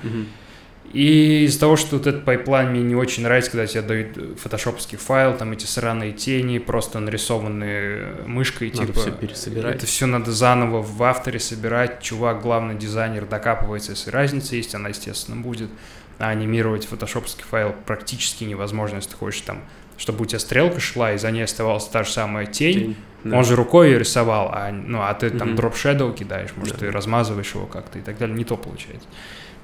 [0.93, 4.97] И из-за того, что вот этот пайплайн мне не очень нравится, когда тебе дают фотошоповский
[4.97, 9.01] файл, там эти сраные тени, просто нарисованные мышкой, Надо типа...
[9.01, 9.77] всё пересобирать.
[9.77, 12.01] Это все надо заново в After е собирать.
[12.03, 15.71] Чувак, главный дизайнер, докапывается, если разница есть, она, естественно, будет.
[16.19, 19.63] А анимировать фотошоповский файл практически невозможно, если ты хочешь там,
[19.97, 22.75] чтобы у тебя стрелка шла, и за ней оставалась та же самая тень.
[22.79, 22.97] Тень.
[23.25, 23.39] Да.
[23.39, 26.81] Он же рукой ее рисовал, а, ну, а ты там drop shadow кидаешь, может, Да.
[26.81, 28.37] ты размазываешь его как-то и так далее.
[28.37, 29.09] Не то получается.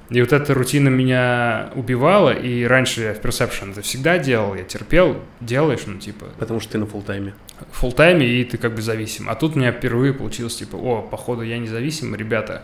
[0.09, 4.63] И вот эта рутина меня убивала, и раньше я в Perception это всегда делал, я
[4.63, 7.33] терпел, делаешь, ну, типа, Потому что ты на фултайме.
[7.71, 9.29] в фултайме, и ты как бы зависим.
[9.29, 12.63] А тут у меня впервые получилось, типа, о, походу я независим, ребята,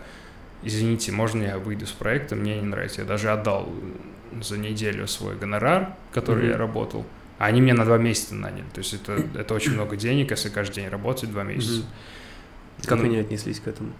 [0.62, 3.00] извините, можно я выйду с проекта, мне не нравится.
[3.00, 3.68] Я даже отдал
[4.42, 6.50] за неделю свой гонорар, который Мгм.
[6.52, 7.06] я работал,
[7.40, 8.66] а они меня на два месяца наняли.
[8.74, 11.82] То есть это, это очень много денег, если каждый день работать два месяца.
[12.84, 13.92] Как Ну, они отнеслись к этому?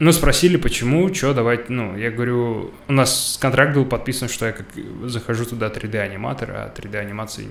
[0.00, 4.52] Ну, спросили, почему, что, давайте, ну, я говорю, у нас контракт был подписан, что я
[4.52, 4.66] как
[5.04, 7.46] захожу туда 3D-аниматор, а 3D-анимации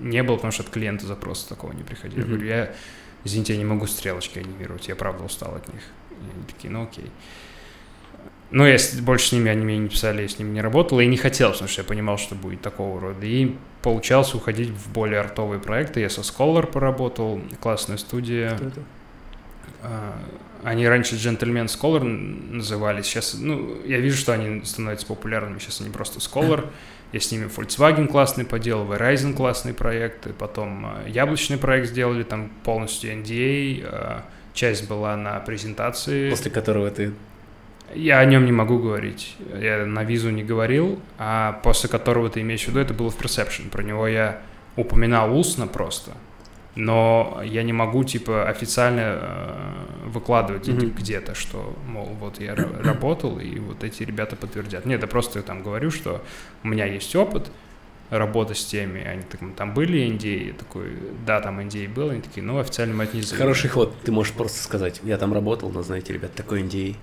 [0.00, 2.20] не было, потому что от клиента запроса такого не приходил.
[2.20, 2.32] Я Мгм.
[2.32, 2.72] говорю, я
[3.24, 5.82] извините, я не могу стрелочки анимировать, я правда устал от них.
[6.10, 7.10] И они такие, ну окей.
[8.50, 11.06] Ну, я больше с ними, они мне не писали, я с ними не работал, и
[11.06, 13.26] не хотел, потому что я понимал, что будет такого рода.
[13.26, 16.00] И получалось уходить в более артовые проекты.
[16.00, 18.56] Я со Scholar поработал, классная студия.
[18.56, 18.80] Кто это?
[19.82, 20.14] А,
[20.62, 25.90] Они раньше Gentleman Scholar назывались, сейчас, ну, я вижу, что они становятся популярными, сейчас они
[25.90, 26.66] просто Scholar,
[27.12, 32.50] я с ними Volkswagen классный поделал, Verizon классные проекты, потом а, яблочный проект сделали, там
[32.62, 36.30] полностью NDA, а, часть была на презентации.
[36.30, 37.12] После которого ты...
[37.94, 39.36] Я о нем не могу говорить.
[39.60, 43.18] Я на визу не говорил, а после которого ты имеешь в виду, это было в
[43.18, 43.68] Perception.
[43.70, 44.40] Про него я
[44.76, 46.12] упоминал устно просто.
[46.76, 49.54] Но я не могу, типа, официально э,
[50.06, 54.86] выкладывать где- где-то, что, мол, вот я ра- работал, и вот эти ребята подтвердят.
[54.86, 56.22] Нет, я просто там говорю, что
[56.62, 57.50] у меня есть опыт
[58.10, 59.02] работы с теми.
[59.02, 60.92] Они так, там были NDA, я такой,
[61.26, 63.48] да, там NDA был, они такие, ну, официально мы это не заявляем».
[63.52, 63.92] Хороший ход.
[64.04, 66.94] Ты можешь просто сказать, я там работал, но знаете, ребят, такой NDA.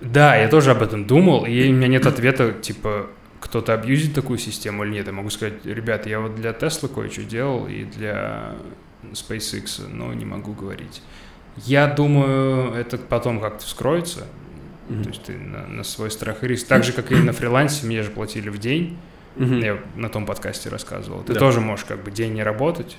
[0.00, 3.06] Да, я тоже об этом думал, и у меня нет ответа, типа,
[3.40, 5.06] кто-то абьюзит такую систему или нет.
[5.06, 8.54] Я могу сказать, ребят, я вот для Tesla кое-что делал и для
[9.12, 11.02] SpaceX, но не могу говорить.
[11.56, 14.26] Я думаю, это потом как-то вскроется.
[14.88, 15.02] Мгм.
[15.04, 16.66] То есть ты на, на свой страх и риск.
[16.66, 18.98] Так же, как и на фрилансе, мне же платили в день.
[19.36, 19.60] Мгм.
[19.60, 21.22] Я на том подкасте рассказывал.
[21.22, 21.38] Ты Да.
[21.40, 22.96] тоже можешь как бы день не работать,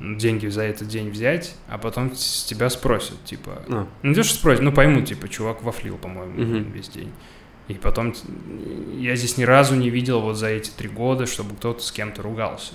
[0.00, 4.62] деньги за этот день взять, а потом с тебя спросят, типа, А, ну, что спросят,
[4.62, 6.72] ну, пойму, типа, чувак вафлил, по-моему, Мгм.
[6.72, 7.12] весь день.
[7.68, 8.14] И потом
[8.98, 12.22] я здесь ни разу не видел вот за эти три года, чтобы кто-то с кем-то
[12.22, 12.74] ругался.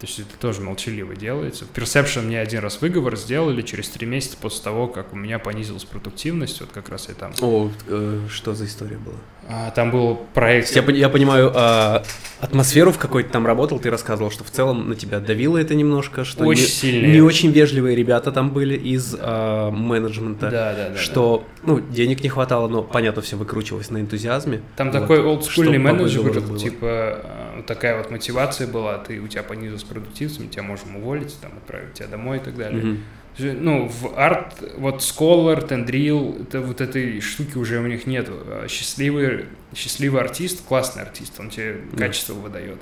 [0.00, 1.64] То есть это тоже молчаливо делается.
[1.64, 5.38] В Perception мне один раз выговор сделали через три месяца после того, как у меня
[5.38, 6.60] понизилась продуктивность.
[6.60, 7.32] Вот как раз я там...
[7.40, 9.16] О, э, что за история была?
[9.48, 10.74] А, там был проект...
[10.76, 12.02] Я, я понимаю, а,
[12.40, 16.24] атмосферу в какой-то там работал, ты рассказывал, что в целом на тебя давило это немножко,
[16.24, 17.12] что Очень не, сильно.
[17.12, 20.96] не очень вежливые ребята там были из а, менеджмента, Да, да, да.
[20.98, 24.60] что, ну, денег не хватало, но, понятно, все выкручивалось на энтузиазме.
[24.76, 25.00] Там Вот.
[25.00, 30.46] такой олдскульный менеджер, типа, вот такая вот мотивация была, ты, у тебя понизилась продуктивность, мы
[30.48, 32.82] тебя можем уволить, там, отправить тебя домой и так далее.
[32.84, 33.02] Мгм.
[33.38, 38.30] Ну, в арт, вот Scholar, Tendril, это вот этой штуки уже у них нет.
[38.68, 41.98] Счастливый, счастливый артист, классный артист, он тебе Да.
[42.06, 42.78] качество выдает.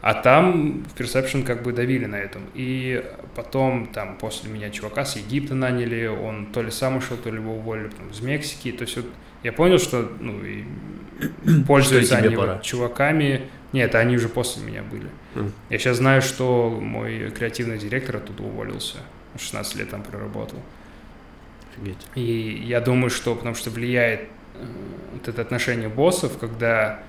[0.00, 2.42] А там в Perception как бы давили на этом.
[2.54, 7.30] И потом там после меня чувака с Египта наняли, он то ли сам ушел, то
[7.30, 8.70] ли его уволили потом из Мексики.
[8.72, 9.06] То есть вот
[9.42, 10.64] я понял, что ну, и
[11.66, 13.48] пользуются они вот чуваками.
[13.72, 15.08] Нет, они уже после меня были.
[15.34, 15.52] М.
[15.68, 18.98] Я сейчас знаю, что мой креативный директор оттуда уволился.
[19.38, 20.58] 16 лет там проработал.
[21.72, 22.06] Офигеть.
[22.14, 24.22] И я думаю, что потому что влияет
[24.54, 24.64] э,
[25.12, 27.02] вот это отношение боссов, когда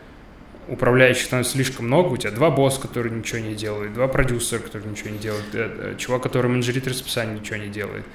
[0.71, 4.89] управляющих становится слишком много, у тебя два босса, которые ничего не делают, два продюсера, которые
[4.91, 8.05] ничего не делают, чувак, который менеджерит расписание, ничего не делает.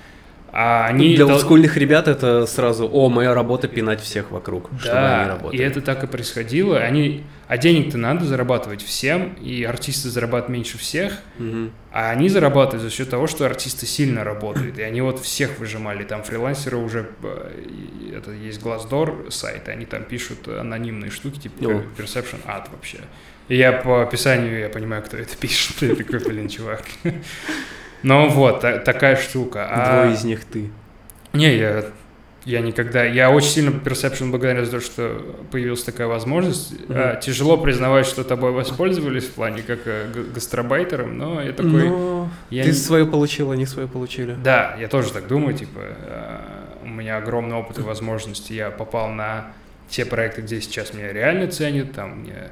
[0.56, 1.16] А они...
[1.16, 5.28] Для дол- олдскульных ребят это сразу, о, моя работа пинать всех вокруг, чтобы они Да,
[5.28, 5.60] работали.
[5.60, 6.78] и это так и происходило.
[6.78, 11.72] Они, а денег-то надо зарабатывать всем, и артисты зарабатывают меньше всех, Мгм.
[11.90, 16.04] а они зарабатывают за счет того, что артисты сильно работают, и они вот всех выжимали.
[16.04, 21.82] Там фрилансеры уже, э, это есть Glassdoor сайт, они там пишут анонимные штуки, типа О.
[22.00, 22.98] Perception ад вообще.
[23.48, 25.76] И я по описанию, я понимаю, кто это пишет.
[25.82, 26.82] Я такой, блин, чувак.
[28.04, 29.66] Ну вот, та- такая штука.
[29.68, 30.70] А- Двое из них ты.
[31.32, 31.84] не, я,
[32.44, 33.02] я никогда...
[33.04, 36.72] Я очень сильно Perception благодарен за то, что появилась такая возможность.
[36.88, 36.94] Мгм.
[36.96, 41.88] А, тяжело признавать, что тобой воспользовались в плане как э, гастробайтером, но я такой...
[41.88, 44.36] Но я ты не- свое получил, они свое получили.
[44.44, 46.38] Да, я тоже так думаю, типа, э,
[46.82, 48.52] у меня огромный опыт и возможности.
[48.52, 49.46] Я попал на
[49.88, 52.50] те проекты, где сейчас меня реально ценят, там мне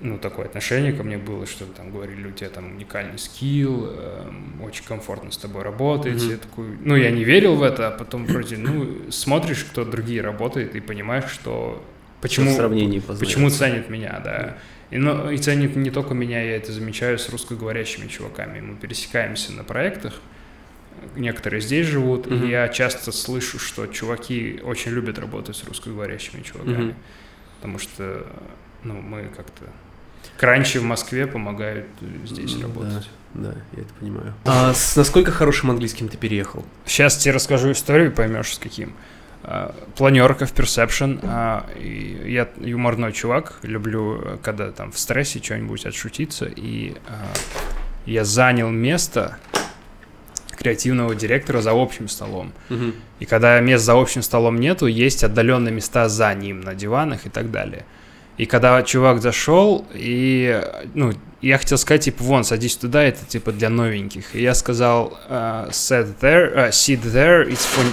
[0.00, 4.60] ну, такое отношение ко мне было, что там говорили, у тебя там уникальный скилл, эм,
[4.62, 6.20] очень комфортно с тобой работать.
[6.20, 6.30] Мгм.
[6.30, 10.20] Я такой, ну, я не верил в это, а потом вроде, ну, смотришь, кто другие
[10.22, 11.84] работают, и понимаешь, что
[12.20, 14.58] почему, в сравнении почему ценят меня, да.
[14.90, 18.60] И, ну, и ценит не только меня, я это замечаю с русскоговорящими чуваками.
[18.60, 20.20] Мы пересекаемся на проектах,
[21.16, 22.44] некоторые здесь живут, Мгм.
[22.44, 26.94] и я часто слышу, что чуваки очень любят работать с русскоговорящими чуваками, Мгм.
[27.56, 28.26] потому что,
[28.84, 29.64] ну, мы как-то...
[30.36, 31.86] Кранчи в Москве помогают
[32.24, 33.08] здесь работать.
[33.34, 34.34] Да, я это понимаю.
[34.44, 36.64] А с насколько хорошим английским ты переехал?
[36.84, 38.92] Сейчас тебе расскажу историю, поймешь с каким.
[39.42, 41.20] А, Планерка в Perception.
[41.22, 46.46] а, и Я юморной чувак, люблю, когда там в стрессе что-нибудь отшутиться.
[46.46, 47.32] И а,
[48.06, 49.38] я занял место
[50.56, 52.52] креативного директора за общим столом.
[52.68, 52.94] Мгм.
[53.18, 57.30] И когда мест за общим столом нету, есть отдаленные места за ним на диванах и
[57.30, 57.84] так далее.
[58.42, 60.60] И когда чувак зашел, и,
[60.94, 64.34] ну, я хотел сказать, типа, вон, садись туда, это, типа, для новеньких.
[64.34, 67.86] И я сказал, uh, sit there, uh, sit there, it's for,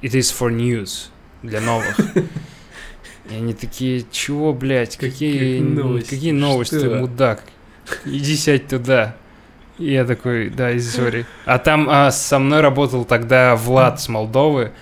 [0.00, 1.10] it is for news,
[1.42, 1.98] для новых.
[3.30, 6.08] И они такие, чего, блядь, какие, новости?
[6.08, 7.42] какие новости, мудак?
[8.06, 9.14] Иди сядь туда.
[9.76, 11.26] И я такой, да, сори.
[11.44, 14.72] А там а, со мной работал тогда Влад с Молдовы.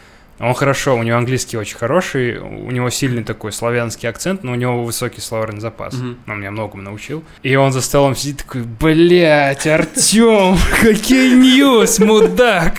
[0.43, 4.55] Он хорошо, у него английский очень хороший, у него сильный такой славянский акцент, но у
[4.57, 5.95] него высокий словарный запас.
[5.95, 6.19] Мгм.
[6.27, 7.23] Он меня многому научил.
[7.45, 12.75] И он за столом сидит такой, блядь, Артем, какие ньюс, мудак.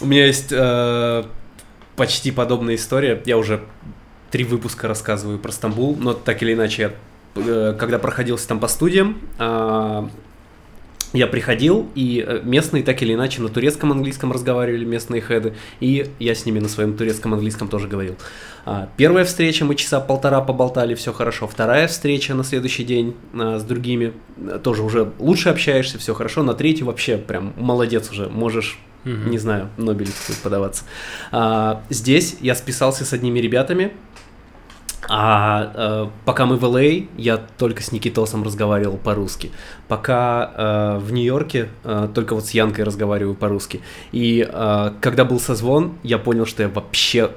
[0.00, 1.24] У меня есть э,
[1.96, 3.20] почти подобная история.
[3.26, 3.60] Я уже
[4.30, 6.92] три выпуска рассказываю про Стамбул, но так или иначе,
[7.34, 10.08] э, когда проходился там по студиям, а,
[11.12, 16.10] я приходил, и э, местные так или иначе на турецком английском разговаривали, местные хеды, и
[16.18, 18.16] я с ними на своем турецком английском тоже говорил.
[18.66, 21.46] А, Первая встреча, мы часа полтора поболтали, все хорошо.
[21.46, 26.42] Вторая встреча на следующий день а, с другими, э, тоже уже лучше общаешься, все хорошо.
[26.42, 29.30] На третью вообще прям молодец уже, можешь Мгм.
[29.30, 30.84] не знаю, Нобелевскую подаваться.
[31.30, 33.92] А, здесь я списался с одними ребятами,
[35.08, 39.50] а э, пока мы в LA, я только с Никитосом разговаривал по-русски.
[39.88, 43.80] Пока э, в Нью-Йорке э, только вот с Янкой разговариваю по-русски.
[44.12, 47.30] И э, когда был созвон, я понял, что я вообще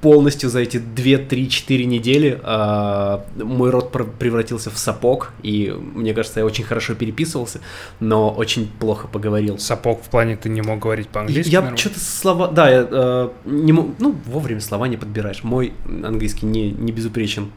[0.00, 5.74] полностью за эти 2, 3, 4 недели э, мой рот пр- превратился в сапог, и
[5.94, 7.60] мне кажется, я очень хорошо переписывался,
[8.00, 9.58] но очень плохо поговорил.
[9.58, 11.50] Сапог в плане ты не мог говорить по-английски?
[11.50, 15.42] Я что-то слова, да, я э, не мо- ну вовремя слова не подбираешь.
[15.42, 17.50] Мой английский не не безупречен,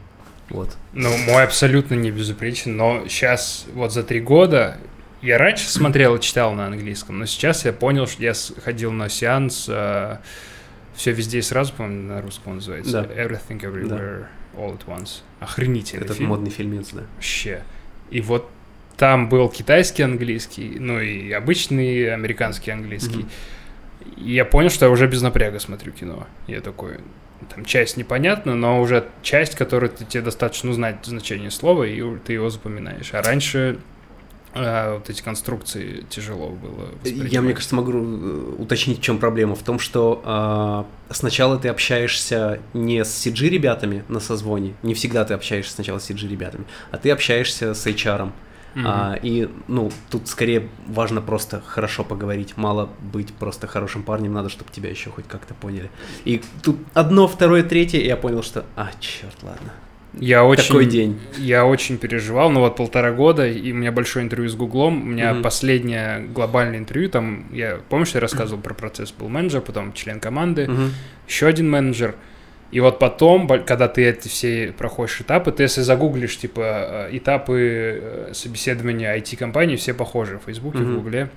[0.50, 0.70] вот.
[0.92, 4.76] Ну, мой абсолютно не безупречен, но сейчас, вот за три года,
[5.22, 8.32] я раньше смотрел и читал на английском, но сейчас я понял, что я
[8.64, 9.66] ходил на сеанс
[10.94, 13.02] «Все везде и сразу», по-моему, на русском называется.
[13.02, 13.04] Да.
[13.04, 15.22] Everything, Everywhere, All at Once.
[15.40, 16.28] Охренительный Этот фильм.
[16.28, 17.02] модный фильмец, да.
[17.14, 17.62] Вообще.
[18.10, 18.50] И вот
[18.96, 23.26] там был китайский английский, ну и обычный американский английский.
[24.16, 26.26] И я понял, что я уже без напряга смотрю кино.
[26.46, 26.98] Я такой,
[27.54, 32.34] там часть непонятна, но уже часть, которую ты, тебе достаточно узнать значение слова, и ты
[32.34, 33.14] его запоминаешь.
[33.14, 33.78] А раньше
[34.54, 39.54] э, вот эти конструкции тяжело было Я, мне кажется, могу э, уточнить, в чем проблема.
[39.54, 45.24] В том, что э, сначала ты общаешься не с CG ребятами на созвоне, не всегда
[45.24, 48.30] ты общаешься сначала с CG ребятами, а ты общаешься с HR.
[48.74, 48.86] Мгм.
[48.86, 52.56] А, и, ну, тут скорее важно просто хорошо поговорить.
[52.56, 55.90] Мало быть просто хорошим парнем, надо, чтобы тебя еще хоть как-то поняли.
[56.24, 59.72] И тут одно, второе, третье, и я понял, что, а, черт, ладно.
[60.14, 61.18] Я очень, Такой день.
[61.38, 65.02] Я очень переживал, ну вот полтора года, и у меня большое интервью с Гуглом.
[65.02, 65.42] У меня Мгм.
[65.42, 70.68] последнее глобальное интервью, там, я, помнишь, я рассказывал про процесс, был менеджер, потом член команды,
[70.68, 70.90] Мгм.
[71.26, 72.14] еще один менеджер.
[72.72, 78.00] И вот потом, когда ты эти все проходишь этапы, ты если загуглишь, типа, э, этапы
[78.02, 80.96] э, собеседования IT-компаний, все похожи в Фейсбуке, в Мгм.
[80.96, 81.28] Гугле,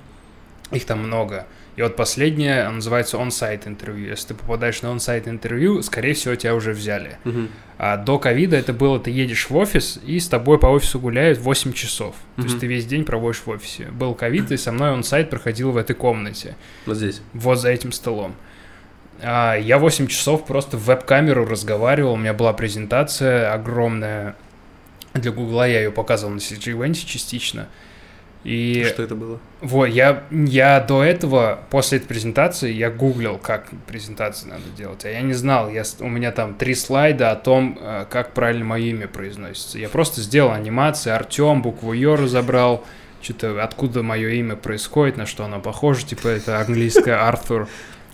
[0.71, 1.45] их там много.
[1.75, 4.09] И вот последнее, оно называется on-site интервью.
[4.09, 7.17] Если ты попадаешь на on-site интервью, скорее всего, тебя уже взяли.
[7.25, 7.49] Мгм.
[7.77, 11.37] А до ковида это было, ты едешь в офис, и с тобой по офису гуляют
[11.39, 12.15] 8 часов.
[12.37, 13.87] То есть ты весь день проводишь в офисе.
[13.91, 17.21] Был ковид, и со мной он сайт проходил в этой комнате, Вот здесь.
[17.33, 18.35] вот за этим столом.
[19.21, 24.35] А я 8 часов просто в веб-камеру разговаривал, у меня была презентация огромная
[25.13, 27.67] для Гугла, я ее показывал на CG Event частично.
[28.45, 29.39] И Что это было?
[29.61, 35.09] вот, я, я до этого, после этой презентации, я гуглил, как презентации надо делать, а
[35.09, 38.91] я не знал, я, у меня там три слайда о том, э, как правильно мое
[38.91, 39.79] имя произносится.
[39.79, 42.85] Я просто сделал анимации, Артем, букву Ё разобрал,
[43.19, 47.67] что-то откуда мое имя происходит, на что оно похоже, типа это английское Артур.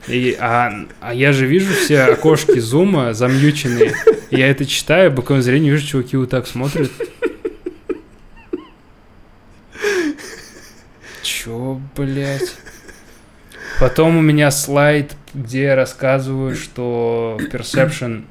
[0.08, 3.94] И, а, а я же вижу все окошки зума замьюченные.
[4.32, 6.90] Я это читаю, боковым зрением вижу, чуваки вот так смотрят.
[11.44, 12.56] Чё, блядь?
[13.80, 18.26] Потом у меня слайд, где я рассказываю, что Perception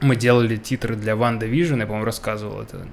[0.00, 2.86] мы делали титры для Ванда Vision, я, по-моему, рассказывал это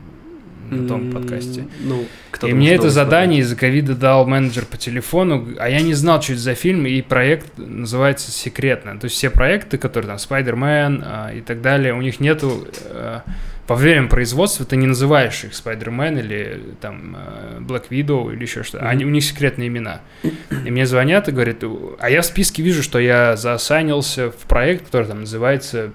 [0.81, 1.67] на том подкасте.
[1.81, 5.93] Ну, кто И мне это задание из-за ковида дал менеджер по телефону, а я не
[5.93, 8.99] знал, что это за фильм, и проект называется «Секретно».
[8.99, 12.67] То есть все проекты, которые там Spider-Man а, и так далее, у них нету...
[12.85, 13.19] э,
[13.67, 18.63] по время производства ты не называешь их Spider-Man или там э, Black Widow или еще
[18.63, 18.87] что-то.
[18.89, 20.01] Они, у них секретные имена.
[20.23, 21.63] И мне звонят и говорят,
[21.99, 25.91] а я в списке вижу, что я за assign ился в проект, который там называется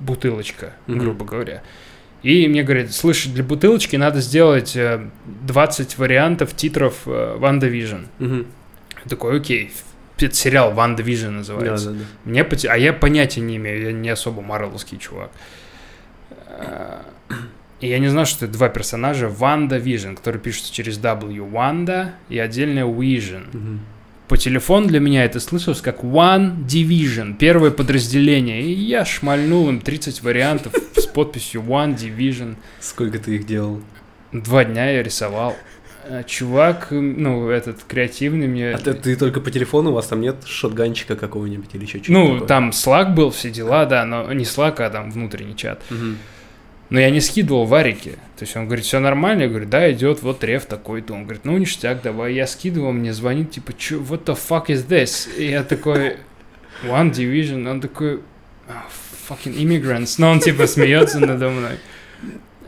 [0.00, 1.62] «Бутылочка», грубо говоря.
[2.22, 5.08] И мне говорят, слышь, для бутылочки надо сделать э,
[5.46, 7.68] 20 вариантов титров э, Ванда.
[8.18, 8.46] Мгм.
[9.04, 9.72] Я такой, окей,
[10.34, 11.90] сериал Ванда Да, называется.
[11.90, 12.04] да, да.
[12.24, 15.30] Мне поте- А я понятия не имею, я не особо марвеловский чувак.
[16.48, 17.04] А,
[17.80, 19.28] И я не знал, что это два персонажа.
[19.28, 21.48] WandaVision, который пишется через W.
[21.50, 23.44] Ванда и отдельно Vision.
[23.54, 23.80] Мгм.
[24.28, 28.60] По телефону для меня это слышалось как One Division, первое подразделение.
[28.62, 32.56] И я шмальнул им 30 вариантов с подписью One Division.
[32.80, 33.80] Сколько ты их делал?
[34.32, 35.56] Два дня я рисовал.
[36.08, 38.70] А Чувак, ну, этот креативный мне...
[38.70, 42.12] А ты, ты только по телефону, у вас там нет шотганчика какого-нибудь или еще чего-то
[42.12, 42.48] Ну, такое?
[42.48, 45.82] там Slack был, все дела, да, но не Slack, а там внутренний чат.
[45.90, 46.18] Мгм.
[46.88, 48.12] Но я не скидывал варики.
[48.36, 49.42] То есть он говорит, все нормально?
[49.42, 51.14] Я говорю, да, идет вот реф такой-то.
[51.14, 52.34] Он говорит, ну ништяк, давай.
[52.34, 55.36] Я скидывал, мне звонит, типа, чё, what the fuck is this?
[55.36, 56.18] И я такой,
[56.84, 57.68] One Division.
[57.68, 58.20] Он такой,
[58.68, 58.72] «Oh,
[59.28, 60.16] fucking immigrants.
[60.18, 61.78] Но он типа смеется надо мной.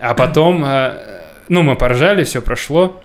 [0.01, 3.03] А потом, э, ну, мы поржали, все прошло.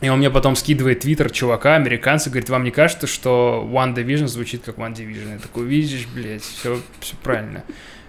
[0.00, 4.26] И он мне потом скидывает твиттер чувака, американца, говорит, вам не кажется, что One Division
[4.26, 5.32] звучит как One Division?
[5.34, 7.64] Я такой, видишь, блядь, все, все правильно.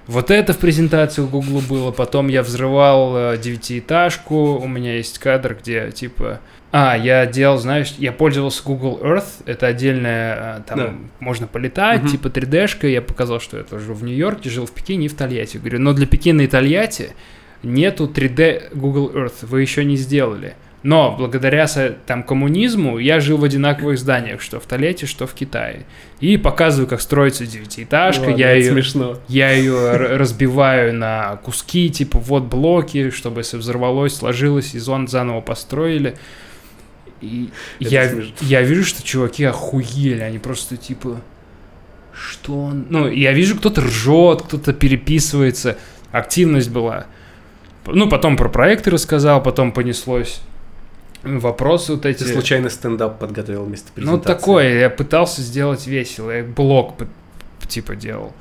[0.08, 1.92] Вот это в презентации у Гугла было.
[1.92, 4.56] Потом я взрывал э, девятиэтажку.
[4.58, 6.40] У меня есть кадр, где типа...
[6.72, 9.26] А, я делал, знаешь, я пользовался Google Earth.
[9.46, 10.94] Это отдельная, э, там Да.
[11.20, 12.12] можно полетать, Мгм.
[12.12, 12.88] типа 3D-шка.
[12.88, 15.58] Я показал, что я тоже в Нью-Йорке, жил в Пекине и в Тольятти.
[15.58, 17.12] Говорю, но для Пекина и Тольятти
[17.64, 19.44] нету 3D Google Earth.
[19.44, 20.54] Вы еще не сделали.
[20.86, 21.66] Но благодаря
[22.06, 25.88] там коммунизму я жил в одинаковых зданиях, что в Тольятти, что в Китае.
[26.20, 28.26] И показываю, как строится девятиэтажка.
[28.26, 29.18] Ладно, я ее смешно.
[29.28, 35.42] я ее разбиваю на куски, типа вот блоки, чтобы если взорвалось, сложилось, и зон заново
[35.42, 36.18] построили.
[37.20, 38.34] И Это я, смешно.
[38.42, 41.20] я вижу, что чуваки охуели, они просто типа,
[42.14, 42.86] что он...
[42.92, 45.80] Ну, я вижу, кто-то ржет, кто-то переписывается,
[46.12, 47.08] активность была.
[47.88, 50.44] Ну, потом про проекты рассказал, потом понеслось
[51.26, 52.20] вопросы вот эти.
[52.24, 54.28] Ты случайно стендап подготовил вместо Ну, презентации?
[54.34, 56.96] такое, я пытался сделать весело, я блог
[57.68, 58.34] типа делал.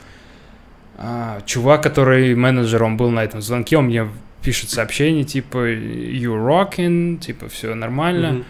[0.96, 4.08] А, чувак, который менеджером был на этом звонке, он мне
[4.42, 8.30] пишет сообщение, типа, you rocking, типа, все нормально.
[8.32, 8.44] Мгм.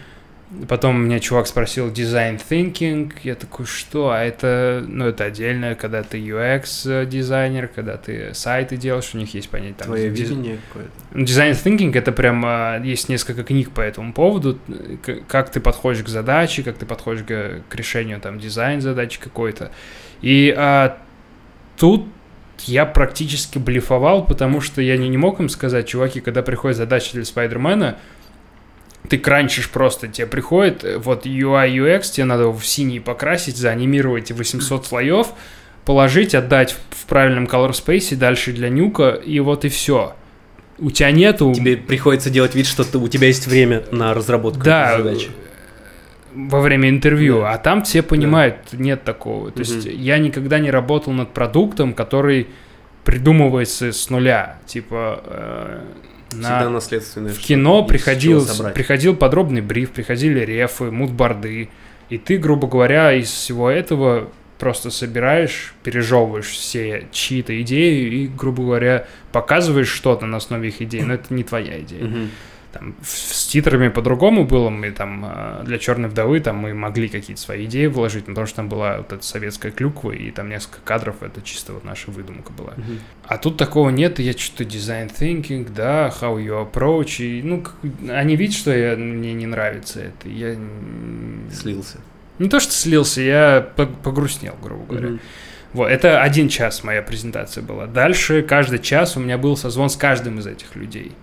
[0.67, 4.09] Потом меня чувак спросил design thinking, я такой, что?
[4.09, 9.33] А это, ну, это отдельно, когда ты UX дизайнер, когда ты сайты делаешь, у них
[9.33, 9.87] есть понятие там.
[9.87, 10.91] Твое диз- видение какое-то.
[11.13, 14.57] Design thinking это прям а, есть несколько книг по этому поводу,
[15.27, 19.71] как ты подходишь к задаче, как ты подходишь к, к решению там дизайн задачи какой-то.
[20.21, 20.97] И а,
[21.77, 22.07] тут
[22.63, 27.11] я практически блефовал, потому что я не, не мог им сказать, чуваки, когда приходит задача
[27.13, 27.97] для Спайдермена,
[29.09, 34.31] ты кранчишь просто, тебе приходит, э, вот UI, UX, тебе надо в синий покрасить, заанимировать
[34.31, 35.27] 800 слоев,
[35.85, 40.15] положить, отдать в, правильном color space, дальше для нюка, и вот и все.
[40.79, 41.53] У тебя нету...
[41.53, 45.29] Тебе приходится делать вид, что ты- у тебя есть время на разработку да, задачи.
[46.33, 47.53] во время интервью, Да.
[47.53, 49.51] а там все понимают, нет такого.
[49.51, 49.95] То есть Мгм.
[49.95, 52.47] я никогда не работал над продуктом, который
[53.05, 54.57] придумывается с нуля.
[54.65, 55.83] Типа
[56.35, 57.33] на- Всегда наследственное.
[57.33, 58.39] в кино приходил,
[58.73, 61.69] приходил подробный бриф, приходили рефы, мудборды,
[62.09, 68.63] и ты, грубо говоря, из всего этого просто собираешь, пережевываешь все чьи-то идеи и, грубо
[68.63, 72.03] говоря, показываешь что-то на основе их идей, но это не твоя идея.
[72.05, 72.29] Мгм.
[72.77, 77.41] Там, с титрами по-другому было, мы там э, для Черной вдовы там мы могли какие-то
[77.41, 81.23] свои идеи вложить, потому что там была вот эта советская клюква, и там несколько кадров,
[81.23, 82.73] это чисто вот наша выдумка была.
[82.75, 82.99] Мгм.
[83.23, 87.63] А тут такого нет, я что-то design thinking, да, how you approach, и, ну,
[88.09, 90.57] они видят, что я, мне не нравится это, я
[91.53, 91.99] Слился.
[92.39, 95.07] не то, что слился, я по- погрустнел, грубо говоря.
[95.07, 95.19] Мгм.
[95.71, 97.85] Вот, это один час моя презентация была.
[97.85, 101.13] Дальше каждый час у меня был созвон с каждым из этих людей.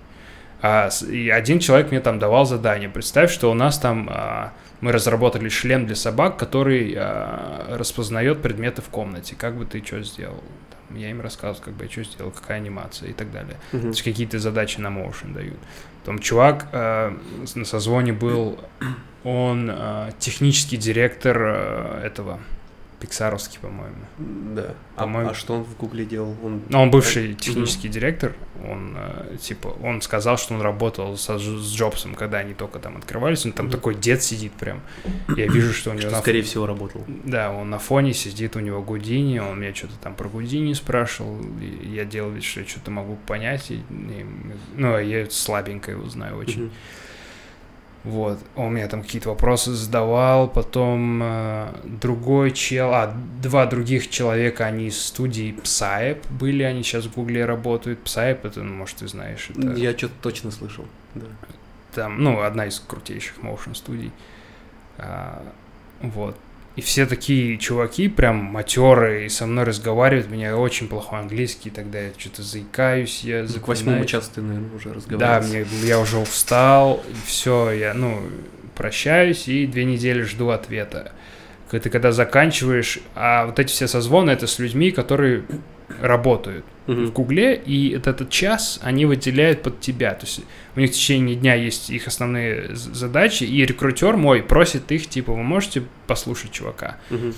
[0.63, 2.89] А, и один человек мне там давал задание.
[2.89, 8.81] Представь, что у нас там а, мы разработали шлем для собак, который а, распознает предметы
[8.81, 9.35] в комнате.
[9.37, 10.43] Как бы ты что сделал?
[10.89, 13.57] Там, я им рассказывал, как бы я что сделал, какая анимация и так далее.
[13.73, 13.83] Мгм.
[13.83, 15.59] То есть какие-то задачи на motion дают.
[16.05, 18.59] Там чувак с- на созвоне был,
[19.25, 22.41] он э, технический директор э, этого,
[23.03, 23.97] пиксаровский, по-моему.
[24.55, 24.75] Да.
[24.97, 25.31] А, По-моему.
[25.31, 26.37] а что он в Гугле делал?
[26.43, 26.63] Он...
[26.69, 28.33] Но он бывший технический директор,
[28.65, 31.43] он э, типа, он сказал, что он работал со, с
[31.75, 33.75] Джобсом, когда они только там открывались, он там Мгм.
[33.75, 34.81] такой дед сидит прям.
[35.37, 37.05] Я вижу, что у него Что, на скорее всего, работал.
[37.25, 41.39] да, он на фоне сидит, у него Гудини, он меня что-то там про Гудини спрашивал,
[41.83, 44.27] я делал вид, что я что-то могу понять, и, и,
[44.77, 46.65] ну, а я слабенько его знаю очень.
[46.65, 46.73] Мгм.
[48.05, 54.67] Вот, он мне там какие-то вопросы задавал, потом э, другой чел, а, два других человека,
[54.67, 58.01] они из студии Psyep были, они сейчас в Гугле работают.
[58.05, 60.85] Psyep, это, ну, может, ты знаешь, это Я что-то точно слышал.
[61.15, 61.27] Да.
[61.95, 64.11] там, ну, одна из крутейших motion студий.
[64.99, 65.45] А,
[66.01, 66.37] вот.
[66.75, 71.69] И все такие чуваки, прям матерые, и со мной разговаривают, у меня очень плохой английский,
[71.69, 75.67] тогда я что-то заикаюсь, я К восьмому часу ты, наверное, уже Да, разговариваешь.
[75.69, 78.23] мне, я уже устал, все, я, ну,
[78.75, 81.13] прощаюсь и две недели жду ответа.
[81.71, 85.45] Ты когда заканчиваешь, а вот эти все созвоны, это с людьми, которые
[86.01, 87.07] работают Мгм.
[87.07, 90.15] в Гугле, и вот этот час они выделяют под тебя.
[90.15, 90.41] То есть
[90.77, 95.33] у них в течение дня есть их основные задачи, и рекрутер мой просит их, типа,
[95.33, 96.97] вы можете послушать чувака.
[97.11, 97.35] Мгм.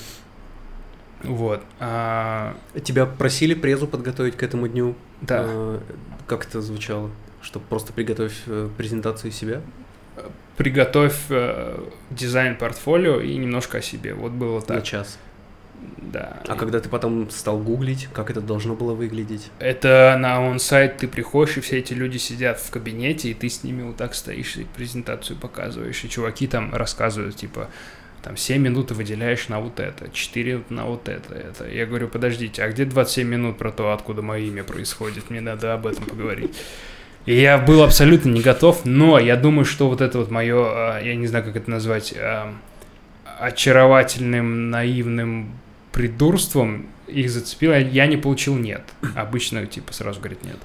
[1.24, 1.62] Вот.
[1.80, 4.94] А, Тебя просили презу подготовить к этому дню?
[5.22, 5.44] да.
[5.46, 5.78] Э,
[6.26, 7.10] Как это звучало?
[7.42, 9.60] Что просто приготовь э, презентацию себя?
[10.56, 11.78] Приготовь э,
[12.10, 14.14] дизайн портфолио и немножко о себе.
[14.14, 14.84] Вот было На так.
[14.84, 15.18] час.
[16.12, 16.40] Да.
[16.46, 19.50] А когда ты потом стал гуглить, как это должно было выглядеть?
[19.58, 23.64] Это на он-сайт ты приходишь, и все эти люди сидят в кабинете, и ты с
[23.64, 26.04] ними вот так стоишь и презентацию показываешь.
[26.04, 27.68] И чуваки там рассказывают, типа,
[28.22, 31.68] там 7 минут ты выделяешь на вот это, 4 на вот это, это.
[31.68, 35.30] Я говорю, подождите, а где 27 минут про то, откуда мое имя происходит?
[35.30, 36.56] Мне надо об этом поговорить.
[37.26, 41.14] И я был абсолютно не готов, но я думаю, что вот это вот мое, я
[41.16, 42.54] не знаю, как это назвать, а,
[43.40, 45.52] очаровательным, наивным
[45.94, 47.78] придурством их зацепило.
[47.78, 48.82] Я не получил нет.
[49.14, 50.56] Обычно, типа, сразу говорит нет.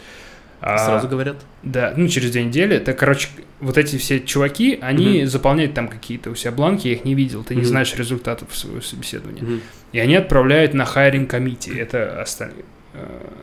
[0.62, 1.38] А, Сразу говорят?
[1.64, 2.76] да, ну, через две недели.
[2.76, 3.30] Это, короче,
[3.62, 5.28] вот эти все чуваки, они Мгм.
[5.28, 7.70] заполняют там какие-то у себя бланки, я их не видел, ты не Мгм.
[7.70, 9.42] знаешь результатов своего собеседования.
[9.42, 9.62] Мгм.
[9.94, 12.66] И они отправляют на hiring committee, это остальные,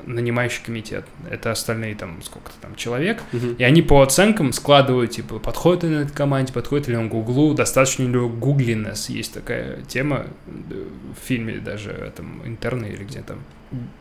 [0.07, 3.55] нанимающий комитет, это остальные там сколько-то там человек, Мгм.
[3.59, 7.55] и они по оценкам складывают, типа, подходит ли он этой команде, подходит ли он Гуглу,
[7.55, 10.85] достаточно ли гуглинес, есть такая тема э,
[11.21, 13.39] в фильме даже, этом, интерны или где там.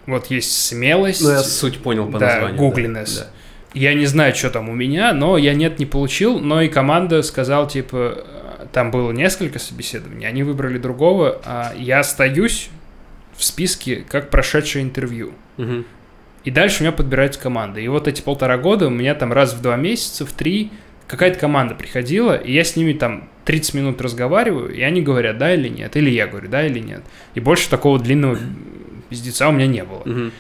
[0.06, 2.58] Вот есть смелость, Ну, я суть понял по да, названию.
[2.58, 3.18] гуглинес.
[3.20, 3.28] да.
[3.74, 7.22] я не знаю, что там у меня, но я нет не получил, но и команда
[7.24, 12.70] сказал, типа, э, там было несколько собеседований, они выбрали другого, а я остаюсь
[13.38, 15.34] в списке как прошедшее интервью.
[15.58, 15.86] Мгм.
[16.44, 17.80] И дальше у меня подбирается команда.
[17.80, 20.72] И вот эти полтора года у меня там раз в два месяца, в три,
[21.08, 25.54] какая-то команда приходила, и я с ними там 30 минут разговариваю, и они говорят, да
[25.54, 27.04] или нет, или я говорю, да или нет.
[27.34, 28.38] И больше такого длинного
[29.10, 30.04] пиздеца у меня не было.
[30.06, 30.32] Мгм.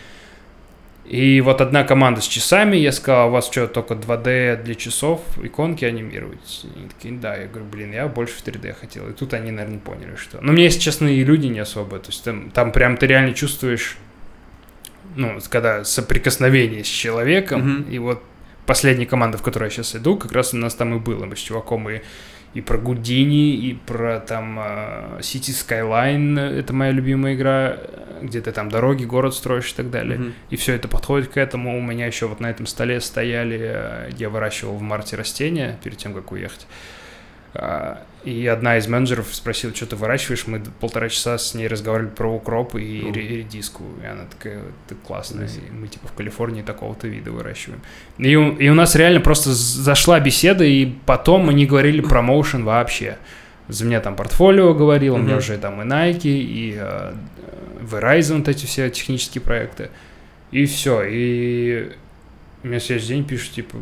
[1.05, 5.21] И вот одна команда с часами, я сказал, у вас что, только 2D для часов,
[5.43, 6.65] иконки анимировать?
[6.75, 9.07] Они такие, да, я говорю, блин, я больше в 3D хотел.
[9.09, 10.39] И тут они, наверное, поняли, что...
[10.41, 11.99] Но мне, если честно, и люди не особо.
[11.99, 13.97] То есть там, там прям ты реально чувствуешь,
[15.15, 17.91] ну, когда соприкосновение с человеком, Мгм.
[17.91, 18.23] и вот
[18.65, 21.25] последняя команда, в которой я сейчас иду, как раз у нас там и было.
[21.25, 22.01] Мы с чуваком и,
[22.55, 27.77] и про Гудини, и про там а, City Skyline, это моя любимая игра,
[28.21, 30.17] где ты там дороги, город строишь и так далее.
[30.17, 30.33] Мгм.
[30.49, 31.77] И все это подходит к этому.
[31.77, 35.97] У меня еще вот на этом столе стояли, э, я выращивал в марте растения перед
[35.97, 36.65] тем, как уехать.
[37.57, 40.47] А, И одна из менеджеров спросила, что ты выращиваешь.
[40.47, 43.13] Мы полтора часа с ней разговаривали про укроп и О.
[43.13, 43.83] ре- редиску.
[44.03, 45.47] И она такая, ты классная.
[45.47, 47.81] И мы типа в Калифорнии такого-то вида выращиваем.
[48.17, 52.21] И у, и у нас реально просто зашла беседа, и потом мы не говорили про
[52.23, 53.17] моушен вообще.
[53.67, 58.37] За меня там портфолио говорил, у меня уже там и Nike, и э, э, Verizon,
[58.39, 59.89] вот эти все технические проекты.
[60.51, 61.03] И все.
[61.07, 61.91] И
[62.63, 63.77] мне в следующий день пишут, типа,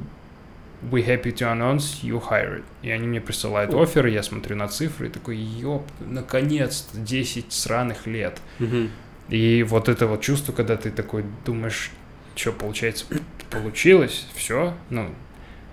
[0.92, 2.64] we happy to announce you hired.
[2.82, 3.82] И они мне присылают О.
[3.82, 8.40] офер, я смотрю на цифры и такой, ёп, наконец-то, 10 сраных лет.
[8.60, 8.90] Мгм.
[9.30, 11.92] И вот это вот чувство, когда ты такой думаешь,
[12.36, 13.06] что получается,
[13.50, 15.10] получилось, все, ну.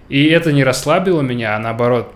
[0.09, 2.13] И это не расслабило меня, а наоборот,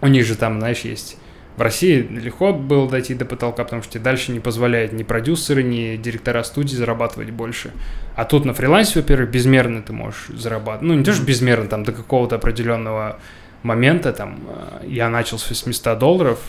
[0.00, 1.18] у них же там, знаешь, есть
[1.56, 5.62] в России легко было дойти до потолка, потому что тебе дальше не позволяют ни продюсеры,
[5.62, 7.72] ни директора студии зарабатывать больше.
[8.16, 10.82] А тут на фрилансе, во-первых, безмерно ты можешь зарабатывать.
[10.82, 13.18] Ну, не то, что безмерно, там, до какого-то определенного
[13.62, 14.40] момента, там,
[14.82, 16.40] э, я начал с 800 долларов,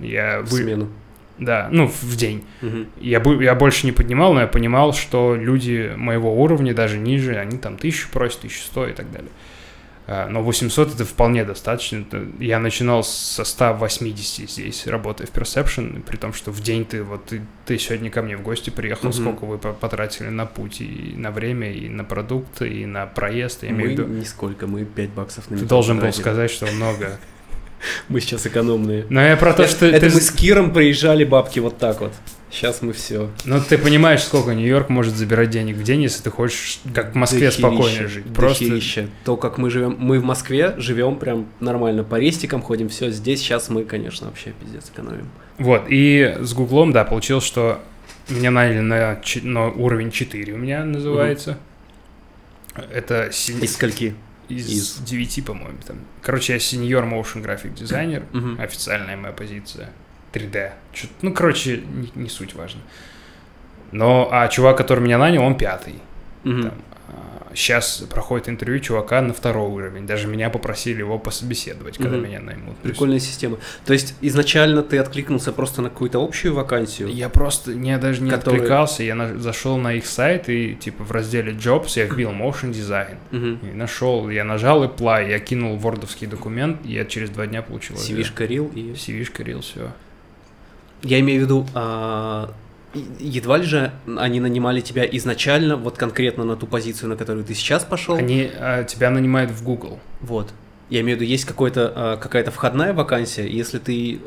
[0.00, 0.58] я В вы...
[0.62, 0.88] смену.
[1.38, 2.42] Да, ну, в день.
[2.62, 2.88] Мгм.
[3.00, 7.36] Я, бу- я больше не поднимал, но я понимал, что люди моего уровня, даже ниже,
[7.36, 9.30] они там тысячу просят, 1100 и так далее.
[10.10, 12.02] А, Но 800 это вполне достаточно.
[12.40, 17.26] Я начинал со 180 здесь, работая в Perception, при том, что в день ты вот
[17.26, 19.12] ты, ты сегодня ко мне в гости приехал, Мгм.
[19.12, 23.64] сколько вы по- потратили на путь и на время, и на продукты, и на проезд,
[23.64, 24.06] я имею Мы в виду.
[24.06, 26.22] нисколько, мы 5 баксов на Ты должен был потратили.
[26.22, 27.18] сказать, что много.
[28.08, 29.04] Мы сейчас экономные.
[29.10, 32.12] Но я про то, Это- что это мы с Киром проезжали бабки вот так вот.
[32.50, 33.30] Сейчас мы все.
[33.44, 37.14] Ну, ты понимаешь, сколько Нью-Йорк может забирать денег в день, если ты хочешь, как в
[37.14, 38.24] Москве, спокойно жить.
[38.34, 38.80] Просто
[39.24, 39.96] То, как мы живем.
[39.98, 42.04] Мы в Москве живем прям нормально.
[42.04, 43.10] По рестикам ходим, все.
[43.10, 45.28] Здесь сейчас мы, конечно, вообще пиздец экономим.
[45.58, 47.80] Вот, и с Гуглом, да, получилось, что
[48.28, 51.58] меня наняли на, на уровень 4 у меня называется.
[52.92, 54.14] Это син- Из скольки?
[54.48, 55.78] из, из- 9, по-моему.
[55.86, 55.96] Там.
[56.22, 58.58] Короче, я сеньор motion график дизайнер, Мгм.
[58.60, 59.90] официальная моя позиция.
[60.32, 60.72] 3D.
[60.92, 62.80] Чё- Ну, короче, не, не суть важно.
[63.92, 65.94] Но, а чувак, который меня нанял, он пятый.
[66.44, 66.62] Мгм.
[66.62, 66.72] Там,
[67.54, 70.06] сейчас проходит интервью чувака на второй уровень.
[70.06, 72.26] Даже меня попросили его пособеседовать, когда Мгм.
[72.26, 72.76] меня наймут.
[72.82, 73.56] То есть Прикольная система.
[73.86, 77.08] То есть изначально ты откликнулся просто на какую-то общую вакансию?
[77.08, 81.02] Я просто, я даже не Который- откликался, я на- зашел на их сайт и, типа,
[81.02, 83.16] в разделе Jobs я вбил Motion Design.
[83.30, 83.58] Мгм.
[83.66, 87.96] И нашел, я нажал apply, я кинул вордовский документ, и я через два дня получил
[87.96, 88.18] ответ.
[88.18, 88.92] CV-шка рил и...
[88.92, 89.90] CV-шка, рил, все.
[91.02, 92.52] Я имею в виду, а,
[93.18, 97.54] едва ли же они нанимали тебя изначально, вот конкретно на ту позицию, на которую ты
[97.54, 98.16] сейчас пошел.
[98.16, 100.00] Они а, тебя нанимают в Google.
[100.20, 100.52] Вот.
[100.90, 104.20] Я имею в виду, есть какой-то, а, какая-то входная вакансия, если ты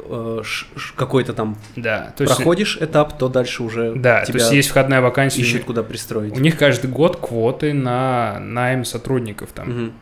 [0.95, 4.69] какой-то там Да, то есть, проходишь этап, то дальше уже да, то тебя есть есть
[4.69, 5.41] входная вакансия.
[5.41, 6.37] ищут, куда пристроить.
[6.37, 9.93] У них каждый год квоты на найм сотрудников, там Мгм.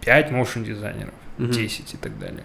[0.00, 1.52] 5 motion дизайнеров, Мгм.
[1.52, 2.42] 10 и так далее.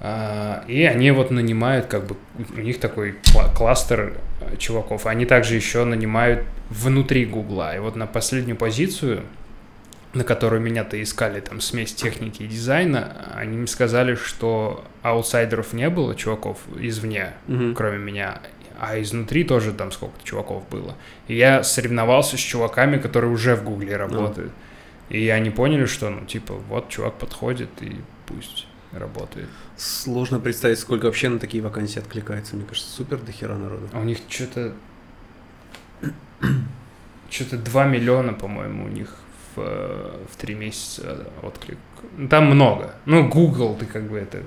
[0.00, 2.16] А, И они вот нанимают, как бы,
[2.56, 5.06] у них такой кла- кластер э, чуваков.
[5.06, 7.74] Они также еще нанимают внутри Гугла.
[7.74, 9.22] И вот на последнюю позицию,
[10.14, 15.90] на которую меня-то искали, там, смесь техники и дизайна, они мне сказали, что аутсайдеров не
[15.90, 17.74] было, чуваков извне, Мгм.
[17.74, 18.40] кроме меня,
[18.80, 20.94] а изнутри тоже там сколько-то чуваков было.
[21.26, 24.52] И я соревновался с чуваками, которые уже в Гугле работают.
[25.08, 27.96] И они поняли, что, ну, типа, вот чувак подходит, и
[28.26, 28.66] пусть
[28.98, 29.48] работает.
[29.76, 32.56] Сложно представить, сколько вообще на такие вакансии откликается.
[32.56, 33.88] Мне кажется, супер дохера народу.
[33.92, 34.74] А у них что-то...
[37.30, 39.14] Что-то 2 миллиона, по-моему, у них
[39.54, 41.78] в, в 3 месяца отклик.
[42.16, 42.94] Ну, Там много.
[43.04, 44.42] Ну, Google, ты как бы это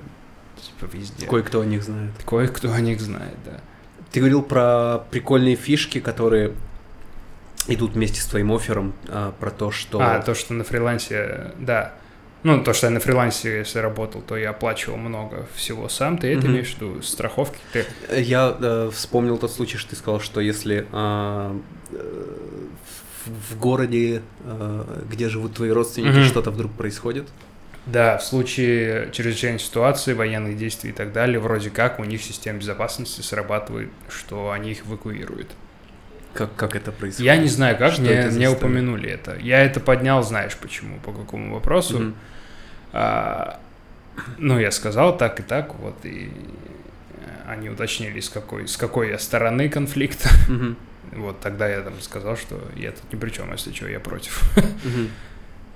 [0.60, 1.26] типа везде.
[1.26, 2.10] Кое-кто о них знает.
[2.24, 3.60] Кое-кто о них знает, да.
[4.10, 6.52] Ты говорил про прикольные фишки, которые
[7.68, 10.00] идут вместе с твоим оффером, а, про то, что...
[10.00, 11.94] А, то, что на фрилансе, да.
[12.44, 16.18] Ну, то, что я на фрилансе, если работал, то я оплачивал много всего сам.
[16.18, 16.52] Ты это Мгм.
[16.54, 17.02] имеешь в виду?
[17.02, 17.56] Страховки?
[17.72, 17.86] Ты...
[18.20, 21.58] Я э, вспомнил тот случай, что ты сказал, что если э,
[21.92, 26.24] в, в городе, э, где живут твои родственники, Мгм.
[26.24, 27.28] что-то вдруг происходит,
[27.86, 32.58] Да, в случае чрезвычайной ситуации, военных действий и так далее, вроде как у них система
[32.60, 35.50] безопасности срабатывает, что они их эвакуируют.
[36.34, 37.26] Как, как это происходит?
[37.26, 39.36] Я не знаю, как, Что мне, это мне упомянули это.
[39.38, 41.98] Я это поднял, знаешь почему, по какому вопросу.
[41.98, 42.14] Мгм.
[42.92, 43.60] А,
[44.38, 46.30] ну, я сказал так и так, вот, и
[47.46, 50.28] они уточнили, с какой, с какой я стороны конфликта.
[50.48, 50.76] Мгм.
[51.12, 54.42] Вот тогда я там сказал, что я тут ни при чем, если что, я против.
[54.56, 55.10] Мгм.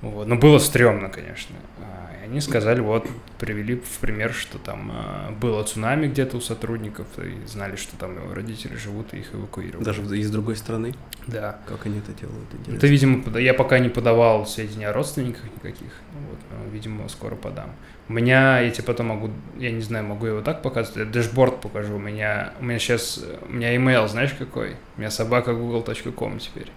[0.02, 0.26] Вот.
[0.28, 1.56] Но было стрёмно, конечно.
[1.80, 3.06] А, И они сказали, вот,
[3.38, 8.14] привели в пример, что там а, было цунами где-то у сотрудников, и знали, что там
[8.16, 9.84] его родители живут, и их эвакуировали.
[9.84, 10.94] Даже из другой страны,
[11.26, 11.58] Да.
[11.66, 12.76] как они это делают, интересно.
[12.76, 15.92] Это, видимо, я пока не подавал сведения о родственниках никаких.
[16.28, 17.70] Вот, но, видимо, скоро подам.
[18.08, 21.60] У меня, я тебе потом могу, я не знаю, могу его так показать, я дэшборд
[21.60, 21.96] покажу.
[21.96, 24.76] У меня, у меня сейчас, у меня email, знаешь какой?
[24.96, 26.70] У меня собака google.com теперь.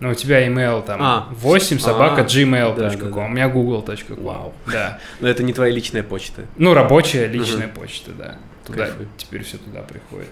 [0.00, 3.20] Ну, у тебя email там А, 8 собака а, gmail.com, да, да, да.
[3.24, 4.22] у меня google.com.
[4.22, 4.52] Вау.
[4.70, 4.98] Да.
[5.20, 6.42] Но это не твоя личная почта.
[6.56, 8.36] Ну, рабочая личная почта, да.
[8.66, 10.28] Туда, теперь все туда приходит.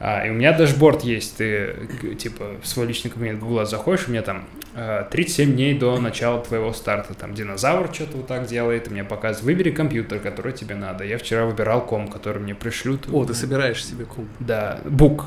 [0.00, 1.76] А, и у меня дашборд есть, ты,
[2.18, 4.44] типа, в свой личный кабинет Гугла заходишь, у меня там
[4.74, 9.04] э, 37 дней до начала твоего старта, там динозавр что-то вот так делает, и мне
[9.04, 11.04] показывает, выбери компьютер, который тебе надо.
[11.04, 13.06] Я вчера выбирал комп, который мне пришлют.
[13.12, 14.28] О, ты собираешь себе комп.
[14.40, 15.26] Да, бук.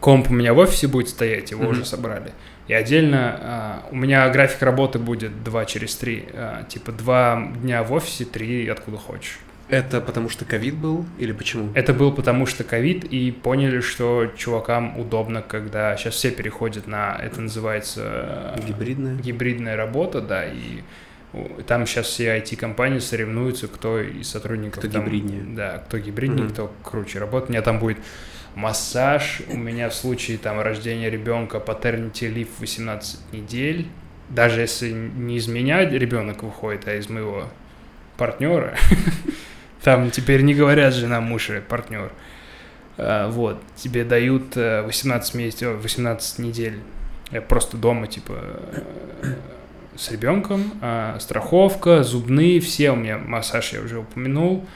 [0.00, 1.72] Комп у меня в офисе будет стоять, его Мгм.
[1.72, 2.32] уже собрали.
[2.66, 6.28] И отдельно а, у меня график работы будет 2 через 3.
[6.68, 9.38] типа 2 дня в офисе, 3 откуда хочешь.
[9.68, 11.70] Это потому что ковид был или почему?
[11.74, 17.18] Это был потому что ковид, и поняли, что чувакам удобно, когда сейчас все переходят на,
[17.22, 18.54] это называется...
[18.56, 19.14] э, Гибридная?
[19.16, 20.82] Гибридная работа, да, и
[21.66, 25.42] там сейчас все IT-компании соревнуются, кто из сотрудников Кто там- гибриднее.
[25.56, 26.52] Да, кто гибриднее, Мгм.
[26.52, 27.48] кто круче работает.
[27.50, 27.98] У меня там будет
[28.54, 33.86] массаж, у меня в случае там рождения ребенка paternity leave 18 недель.
[34.28, 37.48] Даже если не из меня ребенок выходит, а из моего
[38.16, 38.76] партнера,
[39.82, 42.12] там теперь не говорят жена, муж и партнер.
[42.96, 46.80] А, Вот, тебе дают э, 18 месяцев, 18 недель.
[47.30, 48.32] Э, просто дома, типа,
[49.22, 49.34] э,
[49.96, 54.66] с ребенком, а, страховка, зубные, все, у меня массаж я уже упомянул,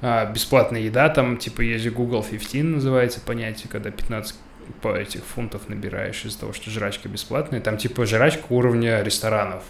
[0.00, 4.34] а, бесплатная еда, там, типа, есть Google 15 называется понятие, когда 15
[4.80, 9.62] по этих фунтов набираешь из-за того, что жрачка бесплатная, там, типа, жрачка уровня ресторанов,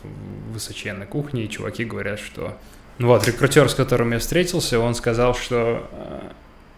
[0.53, 2.57] высоченной кухни, и чуваки говорят, что...
[2.99, 6.21] Ну вот, рекрутер, с которым я встретился, он сказал, что э,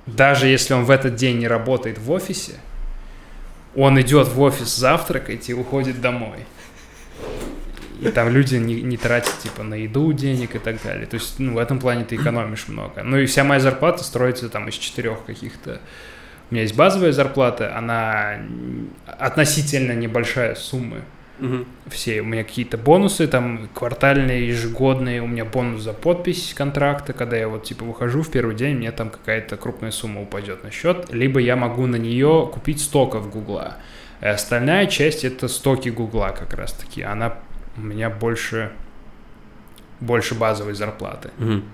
[0.07, 2.55] даже если он в этот день не работает в офисе,
[3.75, 6.39] он идет в офис завтракать и уходит домой.
[8.01, 11.07] И там люди не, не тратят, типа, на еду денег и так далее.
[11.07, 13.03] То есть, ну, в этом плане ты экономишь много.
[13.03, 15.81] Ну, и вся моя зарплата строится там из четырех каких-то...
[16.51, 18.39] У меня есть базовая зарплата, она
[19.07, 21.03] относительно небольшая суммы
[21.39, 21.67] Мгм.
[21.89, 22.21] все.
[22.23, 25.23] У меня какие-то бонусы, там, квартальные, ежегодные.
[25.23, 28.91] У меня бонус за подпись контракта, когда я вот, типа, выхожу в первый день, мне
[28.93, 31.13] там какая-то крупная сумма упадет на счет.
[31.13, 33.77] Либо я могу на нее купить стоков Гугла.
[34.23, 37.03] И остальная часть— это стоки Гугла как раз-таки.
[37.03, 37.35] Она
[37.77, 38.72] у меня больше,
[40.01, 41.31] больше базовой зарплаты.
[41.39, 41.64] Мгм.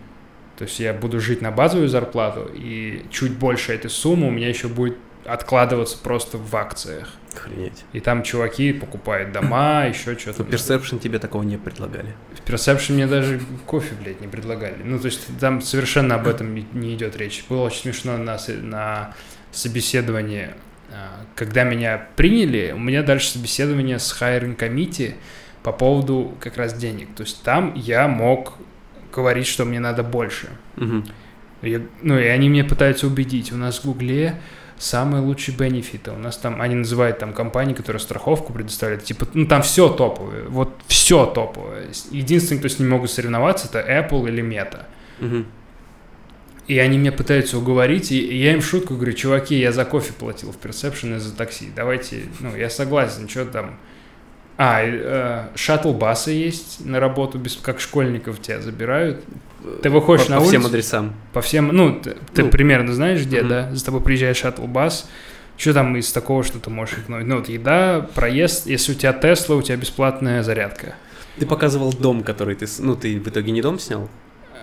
[0.58, 4.48] То есть я буду жить на базовую зарплату, и чуть больше этой суммы у меня
[4.48, 7.08] еще будет откладываться просто в акциях.
[7.34, 7.84] Охренеть.
[7.92, 10.44] И там чуваки покупают дома, еще что-то.
[10.44, 12.14] В Perception тебе такого не предлагали.
[12.34, 14.76] В Perception мне даже кофе, блядь, не предлагали.
[14.84, 17.44] Ну, то есть там совершенно об этом не- идет речь.
[17.48, 19.14] Было очень смешно на, на
[19.52, 20.50] собеседовании.
[20.92, 25.14] а, Когда меня приняли, у меня дальше собеседование с hiring committee
[25.62, 27.08] по поводу как раз денег.
[27.16, 28.54] То есть там я мог
[29.12, 30.48] говорить, что мне надо больше.
[30.76, 31.04] Мгм.
[31.62, 33.52] Я- ну, и они меня пытаются убедить.
[33.52, 34.40] У нас в Гугле
[34.78, 36.10] самые лучшие бенефиты.
[36.10, 39.04] У нас там, они называют там компании, которые страховку предоставляют.
[39.04, 40.44] Типа, ну, там все топовое.
[40.48, 41.88] Вот все топовое.
[42.10, 44.86] Единственный, кто с ним могут соревноваться, это Apple или Meta.
[45.20, 45.46] Мгм.
[46.66, 50.52] И они меня пытаются уговорить, и я им шутку говорю, чуваки, я за кофе платил
[50.52, 53.78] в Perception и за такси, давайте, ну, я согласен, что там...
[54.58, 59.24] А, э, шаттл-басы есть на работу, без, как школьников тебя забирают.
[59.82, 61.14] Ты выходишь по, на по всем улицу, адресам.
[61.32, 62.50] по всем, ну, ты, ты Ну.
[62.50, 63.48] примерно знаешь, где, Мгм.
[63.48, 63.70] да?
[63.74, 65.08] За тобой приезжает шаттл-бас.
[65.56, 67.26] Что там из такого, что ты можешь игнорить?
[67.26, 68.66] Ну, вот еда, проезд.
[68.66, 70.94] Если у тебя Тесла, у тебя бесплатная зарядка.
[71.38, 72.66] Ты показывал дом, который ты...
[72.80, 74.08] Ну, ты в итоге не дом снял?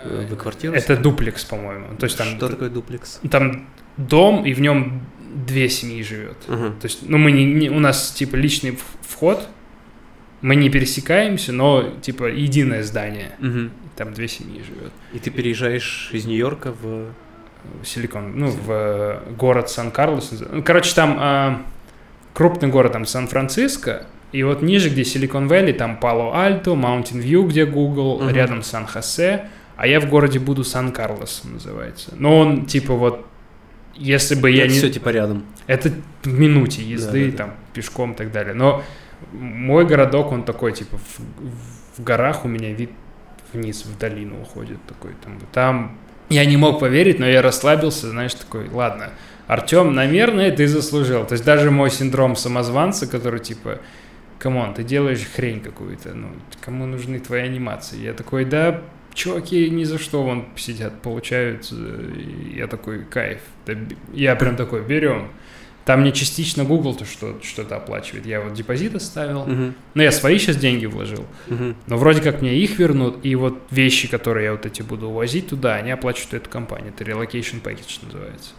[0.03, 1.01] Э, Вы квартиру Это сняли?
[1.01, 1.95] дуплекс, по-моему.
[1.97, 3.19] То есть там, Что такое дуплекс?
[3.31, 3.67] там
[3.97, 5.01] дом, и в нем
[5.33, 6.37] две семьи живет.
[6.47, 6.69] Ага.
[6.81, 9.47] То есть, ну, мы не, не- у нас, типа, личный вход,
[10.41, 13.31] мы не пересекаемся, но, типа, единое здание.
[13.39, 13.71] Мгм.
[13.95, 14.91] Там две семьи живет.
[15.13, 17.07] И ты переезжаешь из Нью-Йорка в...
[17.83, 20.31] Силикон, ну, в э, город Сан-Карлос.
[20.49, 21.61] Ну, короче, там а,
[22.33, 27.65] крупный город, там Сан-Франциско, и вот ниже, где Силикон Вэлли, там Пало-Альто, Маунтин Вью, где
[27.65, 28.29] Google, Мгм.
[28.29, 32.13] рядом Сан-Хосе, а я в городе буду Сан-Карлос, называется.
[32.17, 33.25] Но он, типа, вот,
[33.95, 34.77] если бы я Это не...
[34.79, 35.43] все типа рядом.
[35.67, 35.91] Это
[36.23, 37.37] в минуте езды, Да-да-да.
[37.37, 38.53] там, пешком и так далее.
[38.53, 38.83] Но
[39.31, 42.91] мой городок, он такой, типа, в, в горах у меня вид
[43.53, 45.11] вниз, в долину уходит такой.
[45.23, 45.97] Там, там
[46.29, 49.11] я не мог поверить, но я расслабился, знаешь, такой, ладно,
[49.47, 51.25] Артем, наверное, ты заслужил.
[51.25, 53.79] То есть даже мой синдром самозванца, который, типа,
[54.37, 56.27] come on, ты делаешь хрень какую-то, ну,
[56.61, 57.97] кому нужны твои анимации?
[57.97, 58.81] Я такой, да,
[59.13, 62.11] чуваки ни за что вон сидят, получают, э,
[62.55, 63.41] я такой, кайф.
[64.13, 65.29] Я прям такой, берем.
[65.89, 68.27] Там мне частично Google то что, что-то оплачивает.
[68.27, 69.47] Я вот депозит оставил.
[69.47, 69.73] Мгм.
[69.95, 71.25] Но я свои сейчас деньги вложил.
[71.47, 71.75] Мгм.
[71.87, 75.47] Но вроде как мне их вернут, и вот вещи, которые я вот эти буду увозить
[75.47, 76.93] туда, они оплачивают эту компанию.
[76.95, 78.51] Это relocation package называется.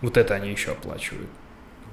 [0.00, 1.28] Вот это они еще оплачивают.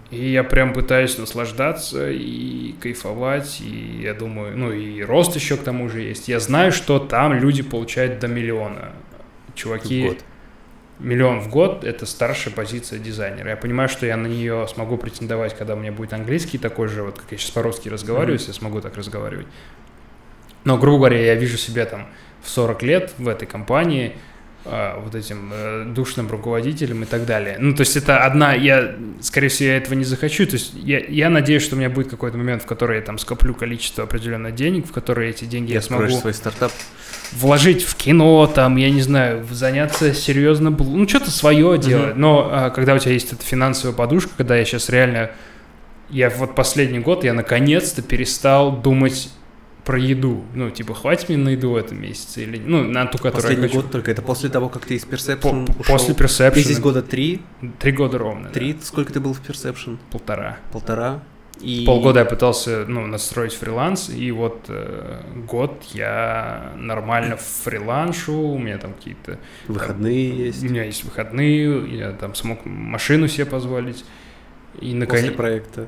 [0.09, 5.63] И я прям пытаюсь наслаждаться и кайфовать, и я думаю, ну и рост еще к
[5.63, 6.29] тому же есть.
[6.29, 8.93] Я знаю, что там люди получают до миллиона.
[9.53, 10.17] Чуваки, В год.
[11.01, 13.49] Миллион в год– это старшая позиция дизайнера.
[13.49, 17.03] Я понимаю, что я на нее смогу претендовать, когда у меня будет английский такой же,
[17.03, 19.47] вот как я сейчас по-русски разговариваю, если я смогу так разговаривать.
[20.63, 22.07] Но, грубо говоря, я вижу себя там
[22.41, 24.15] в 40 лет в этой компании,
[25.03, 27.57] вот этим э, душным руководителем и так далее.
[27.59, 30.45] Ну, то есть это одна, я, скорее всего, я этого не захочу.
[30.45, 33.17] То есть я, я надеюсь, что у меня будет какой-то момент, в который я там
[33.17, 36.71] скоплю количество определенных денег, в которые эти деньги я, Я смогу свой стартап.
[37.31, 42.15] вложить в кино, там, я не знаю, заняться серьезно, ну, что-то свое делать.
[42.15, 45.31] Но а, когда у тебя есть эта финансовая подушка, когда я сейчас реально,
[46.09, 49.31] я вот последний год, я наконец-то перестал думать
[49.85, 50.43] про еду.
[50.53, 53.63] Ну, типа, хватит мне на еду в этом месяце или, ну, на ту, которую Последний
[53.63, 53.81] я хочу.
[53.81, 54.11] год только.
[54.11, 55.95] Это после того, как ты из Perception по- ушел.
[55.97, 56.59] после Ты Perception.
[56.59, 57.41] здесь года три,
[57.79, 58.43] Три года ровно.
[58.45, 58.49] да.
[58.51, 58.77] три.
[58.81, 59.97] Сколько ты был в Perception?
[60.11, 60.57] Полтора.
[60.71, 61.23] Полтора.
[61.59, 61.83] И...
[61.85, 68.79] Полгода я пытался, ну, настроить фриланс, и вот э, год я нормально фриланшу, у меня
[68.79, 70.63] там какие-то Выходные есть.
[70.63, 74.03] У меня есть выходные, я там смог машину себе позволить.
[74.75, 75.33] И После наконец...
[75.35, 75.87] проекта.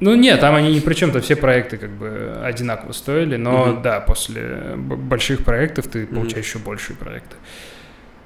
[0.00, 3.66] Ну нет, там они ни при чем, то все проекты как бы одинаково стоили, но
[3.66, 3.82] Мгм.
[3.82, 7.36] да, после больших проектов ты получаешь еще большие проекты.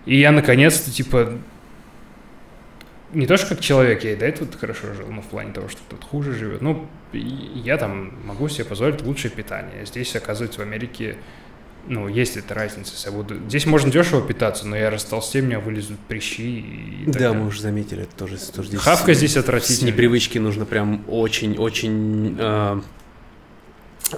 [0.04, 1.32] И я наконец-то, типа,
[3.12, 5.68] не то, что как человек, я и до этого хорошо жил, но в плане того,
[5.68, 6.60] что кто-то хуже живет.
[6.62, 9.84] Ну, я там могу себе позволить лучшее питание.
[9.84, 11.16] Здесь, оказывается, в Америке,
[11.88, 12.92] ну, есть эта разница.
[13.06, 13.36] Я буду...
[13.48, 17.32] Здесь можно дешево питаться, но я растолстею, у меня вылезут прыщи и Да, далее.
[17.32, 18.36] мы уже заметили это тоже.
[18.38, 19.92] тоже здесь Хавка здесь С отвратительная.
[19.92, 22.36] непривычки нужно прям очень-очень...
[22.38, 22.80] э,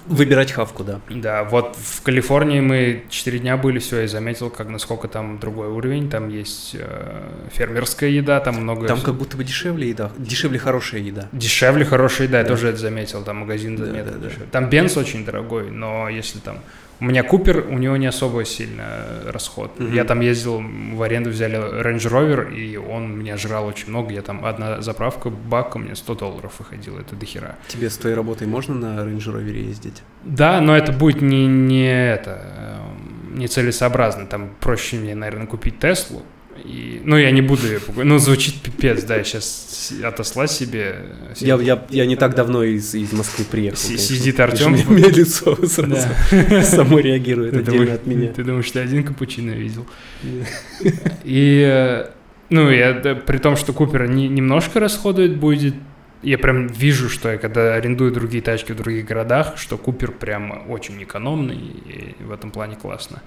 [0.06, 1.00] Выбирать хавку, да.
[1.10, 5.68] Да, вот в Калифорнии мы 4 дня были, все, я заметил, как насколько там другой
[5.68, 6.08] уровень.
[6.08, 8.86] Там есть э, фермерская еда, там много...
[8.88, 11.28] Там как будто бы дешевле еда, дешевле хорошая еда.
[11.32, 12.48] Дешевле хорошая еда, я Да.
[12.48, 14.28] тоже это заметил, там магазин Да, заметил да, да.
[14.28, 14.46] дешевле.
[14.50, 16.60] Там бенз очень дорогой, но если там...
[17.02, 18.84] У меня Купер, у него не особо сильно
[19.26, 19.76] расход.
[19.80, 19.92] Мгм.
[19.92, 20.62] Я там ездил,
[20.94, 24.12] в аренду взяли Range Rover, и он меня жрал очень много.
[24.12, 27.56] Я там одна заправка, бак у меня 100 долларов выходила, это дохера.
[27.66, 30.04] Тебе с твоей работой можно на Range Rover ездить?
[30.22, 34.26] Да, но это будет не, не это, эм, не целесообразно.
[34.26, 36.22] Там проще мне, наверное, купить Теслу.
[36.64, 38.04] И, ну, я не буду ее покупать.
[38.04, 40.96] Ну, звучит пипец, да, я сейчас отосла себе.
[41.40, 43.80] Я, я, я не так давно из, из Москвы приехал.
[43.82, 44.16] Конечно.
[44.16, 44.72] сидит Артём.
[44.72, 46.62] У меня, у меня лицо сразу Да.
[46.62, 48.32] само реагирует Ты отдельно думаешь, от меня.
[48.32, 49.86] ты думаешь, ты один капучино видел?
[51.24, 52.10] И, э,
[52.50, 55.74] ну, я, да, при том, что Купер не, немножко расходует будет,
[56.22, 60.70] я прям вижу, что я когда арендую другие тачки в других городах, что Купер прям
[60.70, 63.20] очень экономный, и в этом плане классно.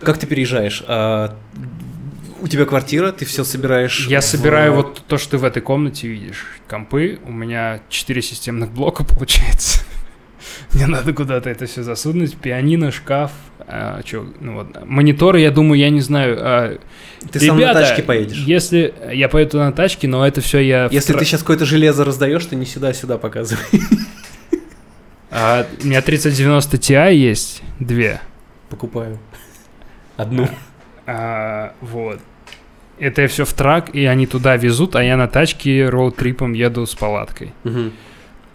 [0.00, 0.82] Как ты переезжаешь?
[0.86, 1.36] А,
[2.40, 4.06] у тебя квартира, ты все собираешь?
[4.08, 6.44] Я в- собираю вот то, что ты в этой комнате видишь.
[6.68, 9.80] Компы, у меня 4 системных блока получается.
[10.72, 12.36] Мне надо куда-то это все засунуть.
[12.36, 13.32] Пианино, шкаф.
[13.70, 14.84] А, чё, ну вот.
[14.86, 16.36] Мониторы, я думаю, я не знаю.
[16.40, 16.78] а,
[17.30, 18.38] Ты сам на ребята, тачке поедешь.
[18.38, 20.88] Если я поеду на тачке, но это все я.
[20.90, 23.62] Если тра- ты сейчас какое-то железо раздаешь, то не сюда, а сюда показывай.
[25.30, 28.20] А, у меня 3090 Ti есть, две.
[28.70, 29.18] Покупаю.
[30.16, 30.48] Одну.
[31.08, 32.20] А, вот.
[32.98, 36.84] Это я все в трак, и они туда везут, а я на тачке роуд-трипом еду
[36.84, 37.52] с палаткой.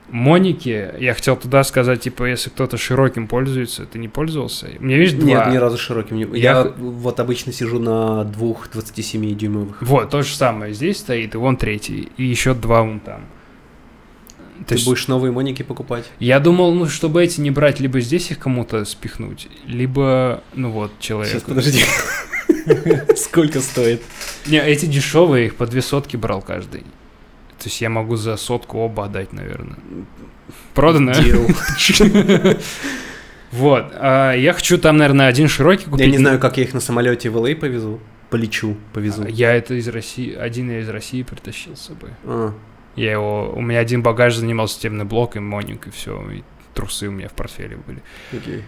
[0.10, 4.68] Моники, я хотел туда сказать, типа, если кто-то широким пользуется, ты не пользовался?
[4.80, 5.46] Меня, видишь, два.
[5.46, 6.26] Нет, ни разу широким не...
[6.40, 9.78] Я Я вот обычно сижу на двух 27-дюймовых.
[9.82, 10.74] Вот, то же самое.
[10.74, 13.22] Здесь стоит, и вон третий, и еще два вон там.
[14.60, 16.06] То Ты есть будешь новые моники покупать?
[16.20, 20.92] я думал, ну, чтобы эти не брать, либо здесь их кому-то спихнуть, либо, ну вот,
[21.00, 21.32] человек.
[21.32, 21.80] Сейчас, подожди.
[23.16, 24.02] Сколько стоит?
[24.46, 26.82] Не, эти дешевые, их по две сотки брал каждый.
[27.60, 29.78] То есть я могу за сотку оба отдать, наверное.
[30.74, 31.14] Продано?
[33.52, 33.86] Вот.
[33.94, 36.00] а я хочу там, наверное, один широкий купить.
[36.08, 38.00] Я не знаю, как я их на самолете в ЛА повезу.
[38.32, 39.24] Полечу, повезу.
[39.26, 42.10] А Я это из России, один я из России притащил с собой.
[42.24, 42.52] А,
[42.96, 47.10] Я его, у меня один багаж занимал системный блок и моник, и все, и трусы
[47.10, 48.02] у меня в портфеле были.
[48.36, 48.64] окей.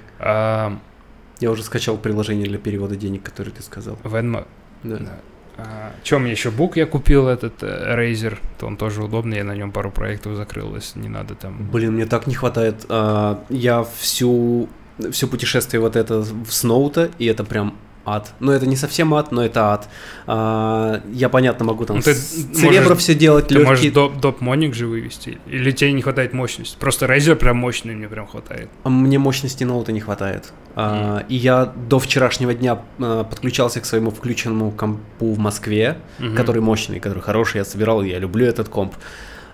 [1.40, 3.98] Я уже скачал приложение для перевода денег, которое ты сказал.
[4.04, 4.46] Venmo,
[4.84, 4.98] Да.
[4.98, 5.20] да.
[5.58, 9.56] А, Чем еще бук я купил этот э, Razer, то он тоже удобный, я на
[9.56, 11.70] нем пару проектов закрыл, если не надо там.
[11.72, 12.86] Блин, мне так не хватает.
[12.90, 14.68] А, я всю,
[15.12, 18.34] все путешествие вот это в Сноута, и это прям ад.
[18.40, 19.90] Ну, это не совсем ад, но это ад.
[20.28, 24.20] А, я, понятно, могу там Ну, ты с можешь- церебро все делать, Ты можешь доп,
[24.20, 26.78] доп моник же вывести, или тебе не хватает мощности?
[26.80, 28.70] Просто Razer прям мощный мне прям хватает.
[28.84, 30.54] А Мне мощности ноута не хватает.
[30.76, 36.36] А, и я до вчерашнего дня а, подключался к своему включенному компу в Москве, Мгм.
[36.36, 38.94] который мощный, который хороший, я собирал, я люблю этот комп.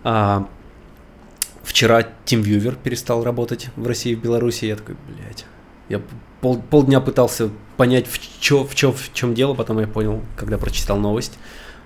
[0.03, 0.47] А,
[1.63, 5.45] вчера TeamViewer перестал работать в России и в Беларуси, я такой, блядь.
[5.91, 6.01] Я
[6.39, 10.57] пол, полдня пытался понять, в, чё, в, чё, в чем дело, потом я понял, когда
[10.57, 11.37] прочитал новость.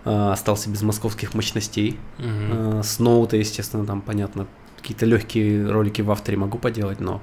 [0.04, 1.98] А, остался без московских мощностей.
[2.20, 2.30] Мгм.
[2.52, 4.46] А, С ноута, естественно, там, понятно,
[4.78, 7.22] какие-то легкие ролики в авторе могу поделать, но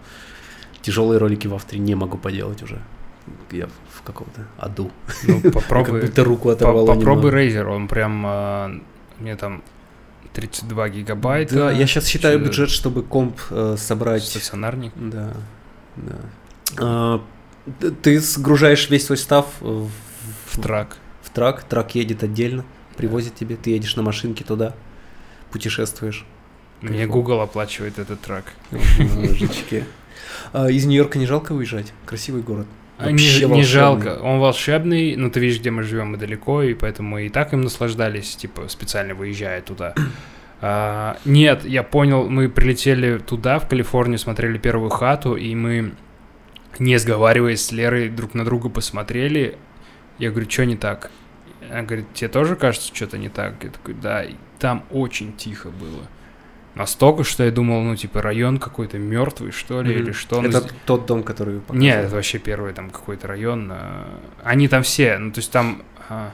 [0.83, 2.83] тяжелые ролики в авторе не могу поделать уже.
[3.53, 4.91] Я в каком-то аду.
[5.23, 6.01] Ну, Как попробуй.
[6.01, 7.31] будто руку оторвало Попробуй.
[7.31, 8.73] Razer, он прям а,
[9.21, 9.63] мне там
[10.33, 11.55] 32 гигабайта.
[11.55, 14.25] Да, я сейчас считаю бюджет, чтобы комп э, собрать.
[14.25, 14.93] Стационарник.
[14.97, 15.33] Да,
[15.97, 16.17] да.
[16.79, 17.23] А,
[18.03, 19.89] ты сгружаешь весь свой став в,
[20.47, 20.97] В трак.
[21.23, 22.65] в трак, трак едет отдельно,
[22.97, 24.75] привозит тебе, ты едешь на машинке туда,
[25.51, 26.25] путешествуешь.
[26.81, 27.07] Мне.
[27.07, 28.53] Google оплачивает этот трак.
[28.71, 29.85] Божечки.
[30.53, 31.93] А, Из Нью-Йорка не жалко выезжать?
[32.07, 32.67] Красивый город.
[32.99, 33.63] А, Не, Вообще не волшебный.
[33.65, 34.19] жалко.
[34.23, 37.53] Он волшебный, но ты видишь, где мы живем, мы далеко, и поэтому мы и так
[37.53, 39.95] им наслаждались, типа, специально выезжая туда.
[40.61, 45.93] А, нет, я понял, мы прилетели туда, в Калифорнию, смотрели первую хату, и мы,
[46.81, 49.57] не сговариваясь с Лерой, друг на друга посмотрели.
[50.19, 51.11] Я говорю, что не так?
[51.71, 53.55] Она говорит, тебе тоже кажется что-то не так?
[53.63, 56.03] Я такой, да, и там очень тихо было.
[56.75, 60.03] Настолько, что я думал, ну, типа, район какой-то мертвый, что ли, Мгм.
[60.05, 60.41] или что.
[60.41, 63.69] Ну, Это з- тот дом, который вы нет, это вообще первый там какой-то район.
[63.73, 64.09] а,
[64.43, 65.83] Они там все, ну то есть там...
[66.09, 66.33] а,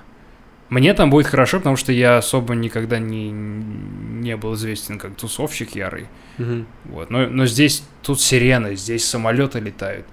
[0.68, 5.74] Мне там будет хорошо, потому что я особо никогда не, не был известен как тусовщик
[5.74, 6.06] ярый.
[6.36, 6.66] Мгм.
[6.84, 7.10] Вот.
[7.10, 10.06] Но, но здесь тут сирены, здесь самолеты летают.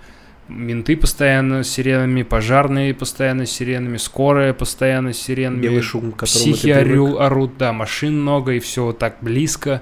[0.48, 5.62] Менты постоянно с сиренами, пожарные постоянно с сиренами, скорая постоянно с сиренами.
[5.62, 9.82] Белый шум, к Психи ору, орут, да, машин много, и все вот так близко.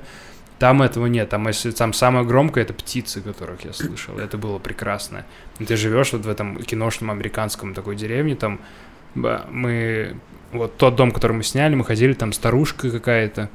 [0.59, 1.29] Там этого нет.
[1.29, 4.17] Там, если там самое громкое, это птицы, которых я слышал.
[4.17, 5.25] Это было прекрасно.
[5.59, 8.61] И ты живешь вот в этом киношном американском такой деревне, там
[9.15, 10.15] мы...
[10.53, 13.49] Вот тот дом, который мы сняли, мы ходили, там старушка какая-то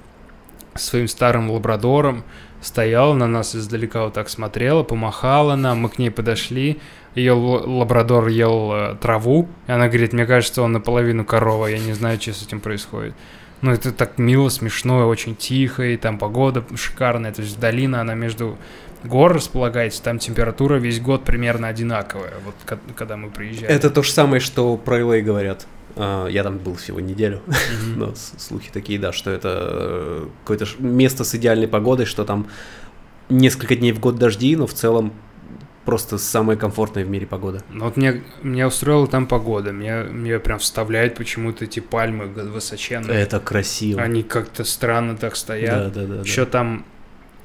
[0.80, 2.24] своим старым лабрадором
[2.60, 6.80] стояла на нас издалека вот так смотрела, помахала нам, мы к ней подошли,
[7.14, 11.92] ее лабрадор ел э, траву, и она говорит, мне кажется, он наполовину корова, я не
[11.92, 13.14] знаю, что с этим происходит.
[13.60, 18.14] Ну, это так мило, смешно, очень тихо, и там погода шикарная, то есть долина, она
[18.14, 18.56] между
[19.02, 22.54] гор располагается, там температура весь год примерно одинаковая, вот
[22.94, 23.68] когда мы приезжали.
[23.68, 25.66] Это то же самое, что про LA говорят.
[25.98, 27.56] А, я там был всего неделю, mm-hmm.
[27.96, 32.46] но слухи такие, да, что это э, какое-то место с идеальной погодой, что там
[33.28, 35.12] несколько дней в год дожди, но в целом
[35.84, 37.62] просто самая комфортная в мире погода.
[37.70, 39.72] Ну вот мне, меня устроила там погода.
[39.72, 43.18] Мне, мне прям вставляет почему-то эти пальмы высоченные.
[43.18, 44.02] Это красиво.
[44.02, 45.94] Они как-то странно так стоят.
[45.94, 46.20] Да, да, да.
[46.20, 46.50] Еще да.
[46.50, 46.84] там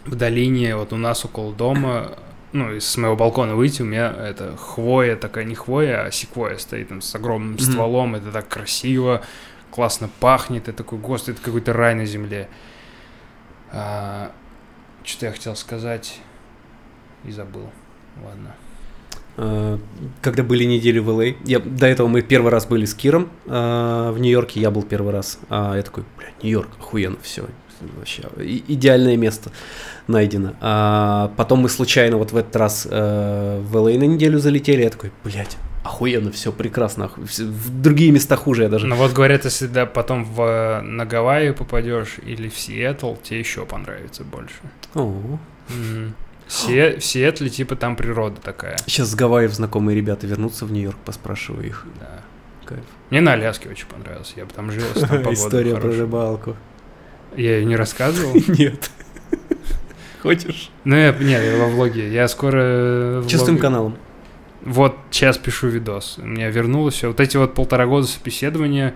[0.06, 2.18] в долине, вот у нас около дома,
[2.54, 6.90] ну, из моего балкона выйти, у меня это хвоя, такая не хвоя, а секвоя стоит
[6.90, 7.72] там с огромным mm-hmm.
[7.72, 9.22] стволом, это так красиво,
[9.72, 12.48] классно пахнет, это такой, господи, это какой-то рай на земле.
[13.72, 14.32] А,
[15.04, 16.20] что-то я хотел сказать
[17.26, 17.70] и забыл.
[18.24, 18.56] Ладно.
[19.36, 19.80] А,
[20.22, 24.12] когда были недели в LA, я, до этого мы первый раз были с Киром э,
[24.14, 27.48] в Нью-Йорке, я был первый раз, а я такой, бля, Нью-Йорк, охуенно, все,
[27.96, 28.24] вообще
[28.68, 29.52] идеальное место
[30.08, 30.54] найдено.
[30.62, 34.90] А потом мы случайно вот в этот раз э, в LA на неделю залетели, я
[34.90, 38.88] такой, блядь, охуенно, все прекрасно, в другие места хуже я даже.
[38.88, 43.66] Ну вот говорят, если да, потом в, на Гавайи попадешь или в Сиэтл, тебе еще
[43.66, 44.56] понравится больше.
[44.96, 45.40] О.
[45.70, 46.12] Mm-hmm.
[46.48, 48.78] Се, в Сиэтле, типа, там природа такая.
[48.86, 51.86] Сейчас с Гавайев знакомые ребята вернутся в Нью-Йорк, поспрашиваю их.
[52.00, 52.22] Да.
[52.66, 52.84] Кайф.
[53.10, 56.56] Мне на Аляске очень понравилось, я бы там жил, там История про рыбалку.
[57.38, 58.36] Я ее не рассказывал?
[58.48, 58.90] Нет.
[60.22, 60.72] Хочешь?
[60.86, 62.10] Ну, я, нет, я во влоге.
[62.10, 63.22] Я скоро...
[63.28, 63.98] Чистым каналом.
[64.62, 66.18] Вот сейчас пишу видос.
[66.18, 67.10] У меня вернулось все.
[67.10, 68.96] Вот эти вот полтора года собеседования,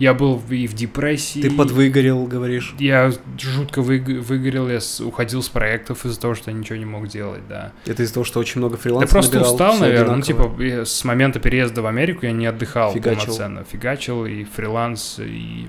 [0.00, 1.40] я был и в депрессии.
[1.40, 2.74] Ты подвыгорел, говоришь?
[2.80, 6.84] Я жутко вы, выгорел, я с, уходил с проектов из-за того, что я ничего не
[6.84, 7.72] мог делать, да.
[7.86, 10.16] Это из-за того, что очень много фриланса Я просто набирал, устал, наверное.
[10.16, 13.26] Ну, типа, с момента переезда в Америку я не отдыхал Фигачил.
[13.26, 13.64] полноценно.
[13.64, 15.68] Фигачил и фриланс, и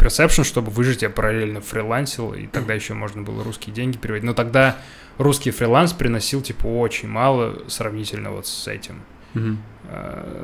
[0.00, 4.24] Perception, чтобы выжить, я параллельно фрилансил, и тогда еще можно было русские деньги переводить.
[4.24, 4.76] Но тогда
[5.18, 9.02] русский фриланс приносил, типа, очень мало сравнительно вот с этим.
[9.34, 9.56] Mm-hmm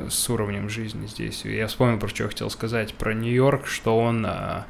[0.09, 1.45] с уровнем жизни здесь.
[1.45, 2.93] Я вспомнил, про что я хотел сказать.
[2.93, 4.63] Про Нью-Йорк, что он, э,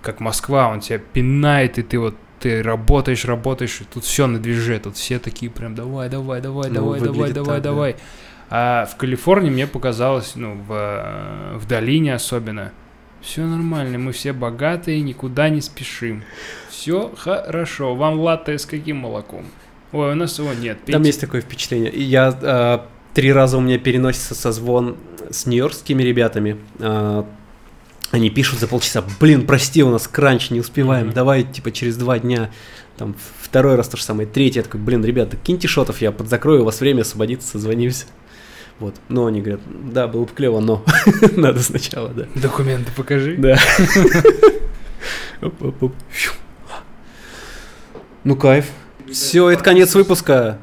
[0.00, 4.40] как Москва, он тебя пинает, и ты вот ты работаешь, работаешь, и тут все на
[4.40, 7.92] движе, тут все такие прям давай, давай, давай, ну, давай, давай, давай, так, давай.
[7.92, 7.98] Да.
[8.50, 12.72] А в Калифорнии мне показалось, ну, в, э, в долине особенно,
[13.22, 16.24] все нормально, мы все богатые, никуда не спешим.
[16.70, 17.94] Все хорошо.
[17.94, 19.46] Вам латте с каким молоком?
[19.92, 20.78] Ой, у нас его нет.
[20.78, 20.92] Пейте.
[20.92, 21.92] Там есть такое впечатление.
[21.92, 22.78] Я э,
[23.14, 24.96] три раза у меня переносится созвон
[25.30, 26.58] с нью-йоркскими ребятами.
[26.80, 27.26] А,
[28.10, 31.14] они пишут за полчаса, блин, прости, у нас кранч, не успеваем, mm-hmm.
[31.14, 32.50] давай, типа, через два дня.
[32.98, 36.62] Там второй раз то же самое, третий, я такой, блин, ребята, киньте шотов, я подзакрою,
[36.62, 38.04] у вас время освободиться, созвонимся.
[38.82, 38.96] Вот.
[39.08, 39.60] Но они говорят,
[39.92, 40.84] да, было бы клево, но
[41.36, 42.26] надо сначала, да.
[42.34, 43.36] Документы покажи.
[43.36, 43.56] Да.
[48.24, 48.66] Ну, кайф.
[49.12, 50.58] Все, это конец выпуска.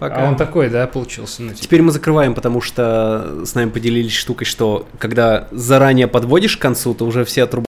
[0.00, 0.24] Пока.
[0.24, 1.42] А он такой, да, получился?
[1.42, 1.62] Ну, типа.
[1.62, 6.94] Теперь мы закрываем, потому что с нами поделились штукой, что когда заранее подводишь к концу,
[6.94, 7.68] то уже все отрубают